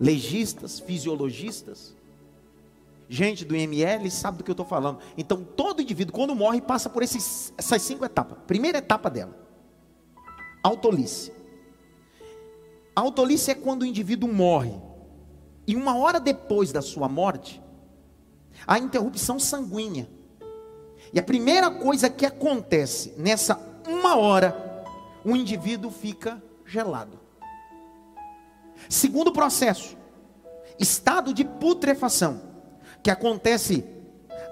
[0.00, 1.96] Legistas, fisiologistas,
[3.08, 4.98] gente do ML sabe do que eu estou falando.
[5.16, 8.38] Então, todo indivíduo, quando morre, passa por esses, essas cinco etapas.
[8.46, 9.34] Primeira etapa dela:
[10.62, 11.32] autolice.
[12.94, 14.74] Autolice é quando o indivíduo morre.
[15.66, 17.62] E uma hora depois da sua morte,
[18.66, 20.08] a interrupção sanguínea
[21.12, 24.84] e a primeira coisa que acontece nessa uma hora,
[25.24, 27.18] o indivíduo fica gelado.
[28.88, 29.96] Segundo processo,
[30.78, 32.47] estado de putrefação,
[33.02, 33.84] que acontece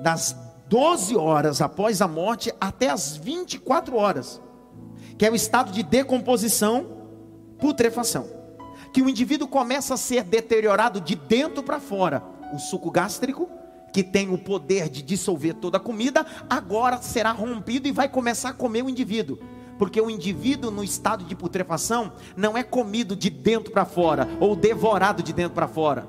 [0.01, 0.37] das
[0.69, 4.41] 12 horas após a morte até as 24 horas,
[5.17, 6.87] que é o estado de decomposição,
[7.59, 8.29] putrefação,
[8.93, 12.23] que o indivíduo começa a ser deteriorado de dentro para fora,
[12.53, 13.49] o suco gástrico,
[13.93, 18.51] que tem o poder de dissolver toda a comida, agora será rompido e vai começar
[18.51, 19.39] a comer o indivíduo.
[19.79, 24.57] Porque o indivíduo no estado de putrefação não é comido de dentro para fora ou
[24.57, 26.07] devorado de dentro para fora,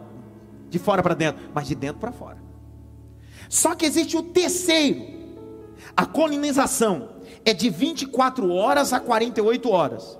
[0.70, 2.38] de fora para dentro, mas de dentro para fora.
[3.50, 5.18] Só que existe o terceiro.
[5.96, 7.10] A colonização
[7.46, 10.18] é de 24 horas a 48 horas.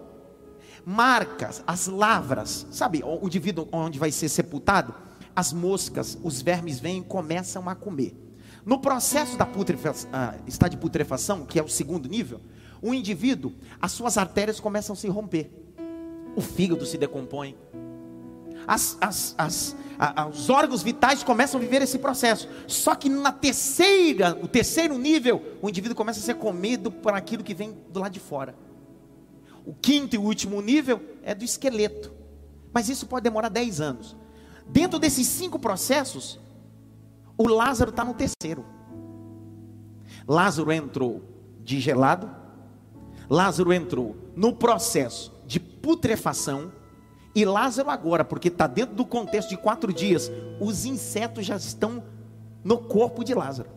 [0.86, 4.94] Marcas, as lavras, sabe, o indivíduo onde vai ser sepultado,
[5.36, 8.16] as moscas, os vermes vêm e começam a comer.
[8.66, 12.42] No processo da putrefação, ah, está de putrefação, que é o segundo nível,
[12.82, 15.52] o indivíduo, as suas artérias começam a se romper,
[16.36, 17.58] o fígado se decompõe,
[18.66, 22.48] as, as, as, a, os órgãos vitais começam a viver esse processo.
[22.68, 27.44] Só que na terceira, o terceiro nível, o indivíduo começa a ser comido por aquilo
[27.44, 28.56] que vem do lado de fora.
[29.66, 32.14] O quinto e último nível é do esqueleto.
[32.72, 34.16] Mas isso pode demorar 10 anos.
[34.68, 36.40] Dentro desses cinco processos,
[37.38, 38.66] o Lázaro está no terceiro.
[40.28, 41.24] Lázaro entrou
[41.64, 42.30] de gelado,
[43.30, 46.72] Lázaro entrou no processo de putrefação,
[47.38, 52.04] e Lázaro agora, porque está dentro do contexto de quatro dias, os insetos já estão
[52.64, 53.70] no corpo de Lázaro.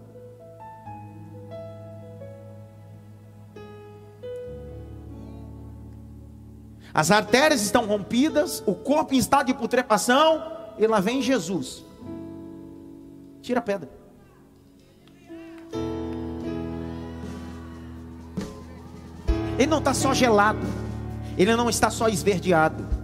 [6.94, 10.42] As artérias estão rompidas, o corpo em estado de putrefação,
[10.78, 11.84] e lá vem Jesus.
[13.42, 13.90] Tira a pedra.
[19.58, 20.66] Ele não está só gelado.
[21.36, 22.99] Ele não está só esverdeado.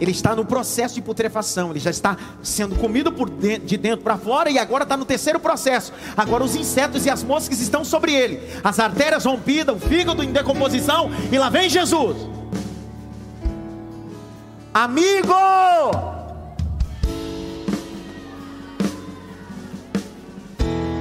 [0.00, 1.70] Ele está no processo de putrefação.
[1.70, 5.04] Ele já está sendo comido por de, de dentro para fora e agora está no
[5.04, 5.92] terceiro processo.
[6.16, 8.40] Agora os insetos e as moscas estão sobre ele.
[8.62, 11.10] As artérias rompidas, o fígado em decomposição.
[11.30, 12.16] E lá vem Jesus.
[14.72, 15.34] Amigo!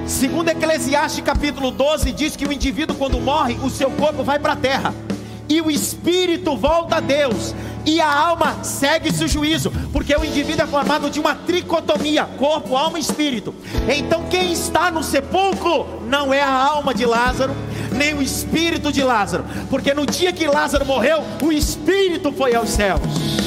[0.08, 4.54] Segundo Eclesiastes capítulo 12 diz que o indivíduo quando morre, o seu corpo vai para
[4.54, 4.94] a terra
[5.50, 7.54] e o espírito volta a Deus.
[7.86, 12.76] E a alma segue seu juízo, porque o indivíduo é formado de uma tricotomia: corpo,
[12.76, 13.54] alma e espírito.
[13.88, 17.56] Então, quem está no sepulcro não é a alma de Lázaro,
[17.92, 22.70] nem o espírito de Lázaro, porque no dia que Lázaro morreu, o espírito foi aos
[22.70, 23.45] céus.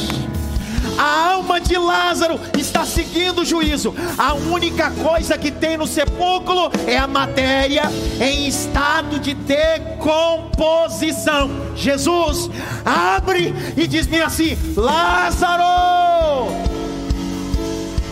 [0.99, 3.94] A alma de Lázaro está seguindo o juízo.
[4.18, 7.84] A única coisa que tem no sepulcro é a matéria
[8.20, 11.49] em estado de decomposição.
[11.76, 12.51] Jesus
[12.84, 15.62] abre e diz-me assim: Lázaro!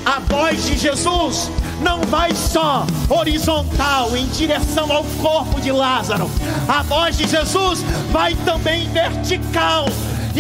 [0.05, 1.51] A voz de Jesus
[1.83, 6.31] não vai só horizontal em direção ao corpo de Lázaro,
[6.69, 7.83] a voz de Jesus
[8.13, 9.87] vai também vertical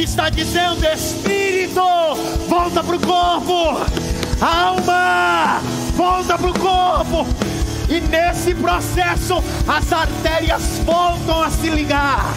[0.02, 1.80] está dizendo: Espírito,
[2.48, 3.80] volta para o corpo,
[4.40, 5.60] alma,
[5.94, 7.24] volta para o corpo.
[7.88, 12.34] E nesse processo, as artérias voltam a se ligar,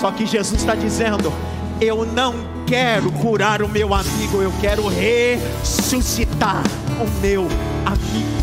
[0.00, 1.32] Só que Jesus está dizendo:
[1.80, 2.34] Eu não
[2.66, 6.62] quero curar o meu amigo, eu quero ressuscitar
[7.00, 7.42] o meu
[7.84, 8.38] amigo.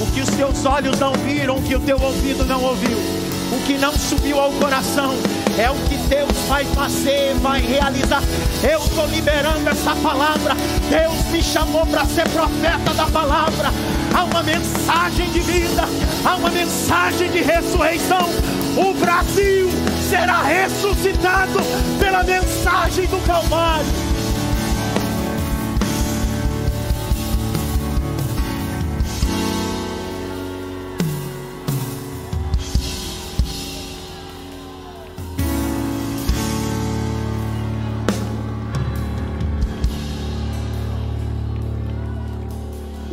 [0.00, 2.98] O que os teus olhos não viram, o que o teu ouvido não ouviu,
[3.52, 5.14] o que não subiu ao coração,
[5.58, 8.22] é o que Deus vai fazer, vai realizar.
[8.62, 10.56] Eu estou liberando essa palavra.
[10.88, 13.70] Deus me chamou para ser profeta da palavra.
[14.14, 15.84] Há uma mensagem de vida,
[16.24, 18.28] há uma mensagem de ressurreição.
[18.76, 19.70] O Brasil
[20.08, 21.60] será ressuscitado
[21.98, 24.01] pela mensagem do Calvário.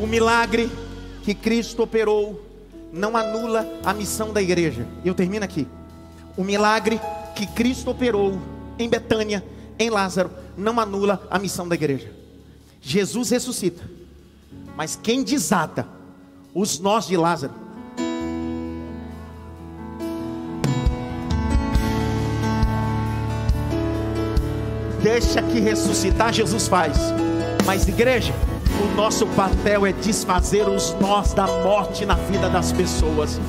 [0.10, 0.70] Milagre
[1.24, 2.43] que Cristo operou
[2.91, 4.86] não anula a missão da igreja.
[5.05, 5.68] Eu termino aqui.
[6.36, 6.99] O milagre
[7.36, 8.39] que Cristo operou
[8.78, 9.45] em Betânia,
[9.78, 12.12] em Lázaro, não anula a missão da igreja.
[12.82, 13.84] Jesus ressuscita,
[14.76, 15.88] mas quem desata
[16.53, 17.53] os nós de Lázaro?
[25.03, 26.97] Deixa que ressuscitar Jesus faz,
[27.66, 28.34] mas igreja,
[28.82, 33.40] o nosso papel é desfazer os nós da morte na vida das pessoas.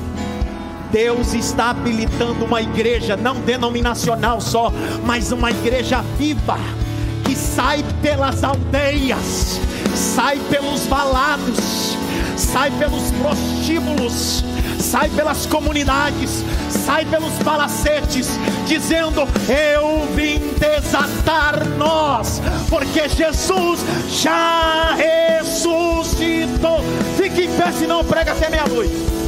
[0.91, 4.71] Deus está habilitando uma igreja, não denominacional só,
[5.05, 6.57] mas uma igreja viva,
[7.23, 9.59] que sai pelas aldeias,
[9.95, 11.97] sai pelos valados,
[12.35, 14.43] sai pelos prostíbulos,
[14.81, 18.27] sai pelas comunidades, sai pelos palacetes,
[18.67, 23.79] dizendo: Eu vim desatar nós, porque Jesus
[24.09, 26.83] já ressuscitou.
[27.17, 29.20] Fique em pé, senão prega até meia-noite.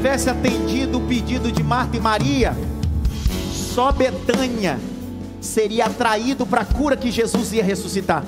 [0.00, 2.56] Tivesse atendido o pedido de Marta e Maria,
[3.52, 4.80] só Betânia
[5.42, 8.24] seria atraído para a cura que Jesus ia ressuscitar.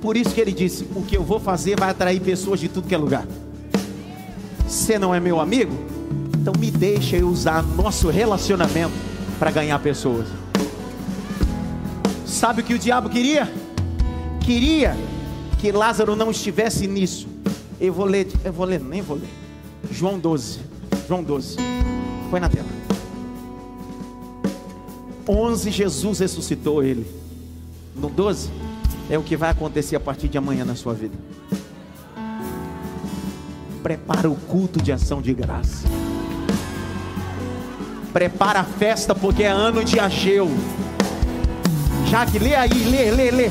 [0.00, 2.88] Por isso que ele disse: O que eu vou fazer vai atrair pessoas de tudo
[2.88, 3.26] que é lugar.
[4.66, 5.74] Você não é meu amigo?
[6.34, 8.94] Então me deixa eu usar nosso relacionamento
[9.38, 10.26] para ganhar pessoas.
[12.24, 13.52] Sabe o que o diabo queria?
[14.40, 14.96] Queria
[15.58, 17.28] que Lázaro não estivesse nisso.
[17.78, 19.28] Eu vou ler, eu vou ler, nem vou ler.
[19.90, 20.75] João 12.
[21.06, 21.56] João 12.
[22.30, 22.66] Põe na tela.
[25.28, 27.06] 11 Jesus ressuscitou ele.
[27.94, 28.50] No 12
[29.08, 31.16] é o que vai acontecer a partir de amanhã na sua vida.
[33.82, 35.86] Prepara o culto de ação de graça.
[38.12, 40.48] Prepara a festa porque é ano de Ageu.
[42.08, 43.50] Jaque, lê aí, lê, lê, lê.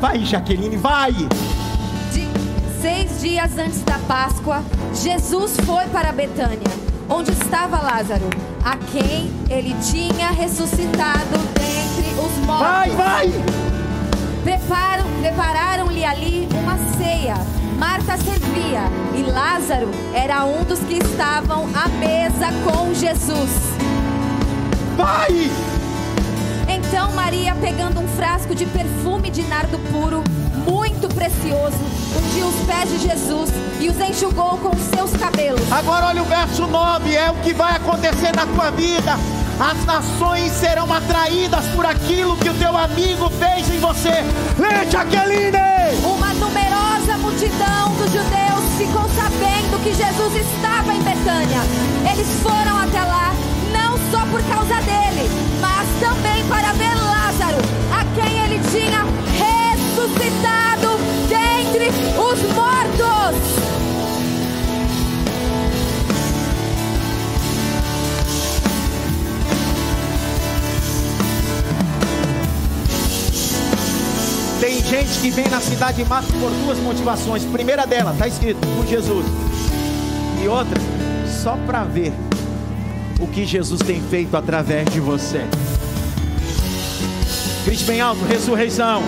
[0.00, 1.12] Vai, Jaqueline, vai.
[2.84, 4.62] Seis dias antes da Páscoa,
[4.92, 6.68] Jesus foi para Betânia,
[7.08, 8.28] onde estava Lázaro,
[8.62, 12.66] a quem ele tinha ressuscitado dentre os mortos.
[12.66, 13.32] Vai, vai.
[14.42, 17.36] Preparam, prepararam-lhe ali uma ceia.
[17.78, 18.82] Marta servia
[19.16, 23.50] e Lázaro era um dos que estavam à mesa com Jesus.
[24.94, 25.50] Vai!
[26.68, 30.22] Então Maria, pegando um frasco de perfume de nardo puro,
[30.66, 31.78] muito precioso,
[32.16, 33.50] ungiu os pés de Jesus
[33.80, 35.60] e os enxugou com seus cabelos.
[35.70, 39.16] Agora olha o verso 9, é o que vai acontecer na tua vida.
[39.60, 44.24] As nações serão atraídas por aquilo que o teu amigo fez em você.
[44.58, 45.54] Lê, Jaqueline!
[46.02, 51.60] Uma numerosa multidão dos judeus ficou sabendo que Jesus estava em Betânia.
[52.12, 53.32] Eles foram até lá,
[53.72, 57.58] não só por causa dele, mas também para ver Lázaro,
[57.92, 59.23] a quem ele tinha
[60.04, 60.98] ressuscitado
[61.28, 63.54] dentre os mortos.
[74.60, 77.44] Tem gente que vem na cidade de Mato por duas motivações.
[77.44, 79.24] Primeira dela, está escrito, por Jesus.
[80.42, 80.80] E outra,
[81.42, 82.12] só para ver
[83.20, 85.44] o que Jesus tem feito através de você.
[87.64, 89.02] Grite bem alto, ressurreição.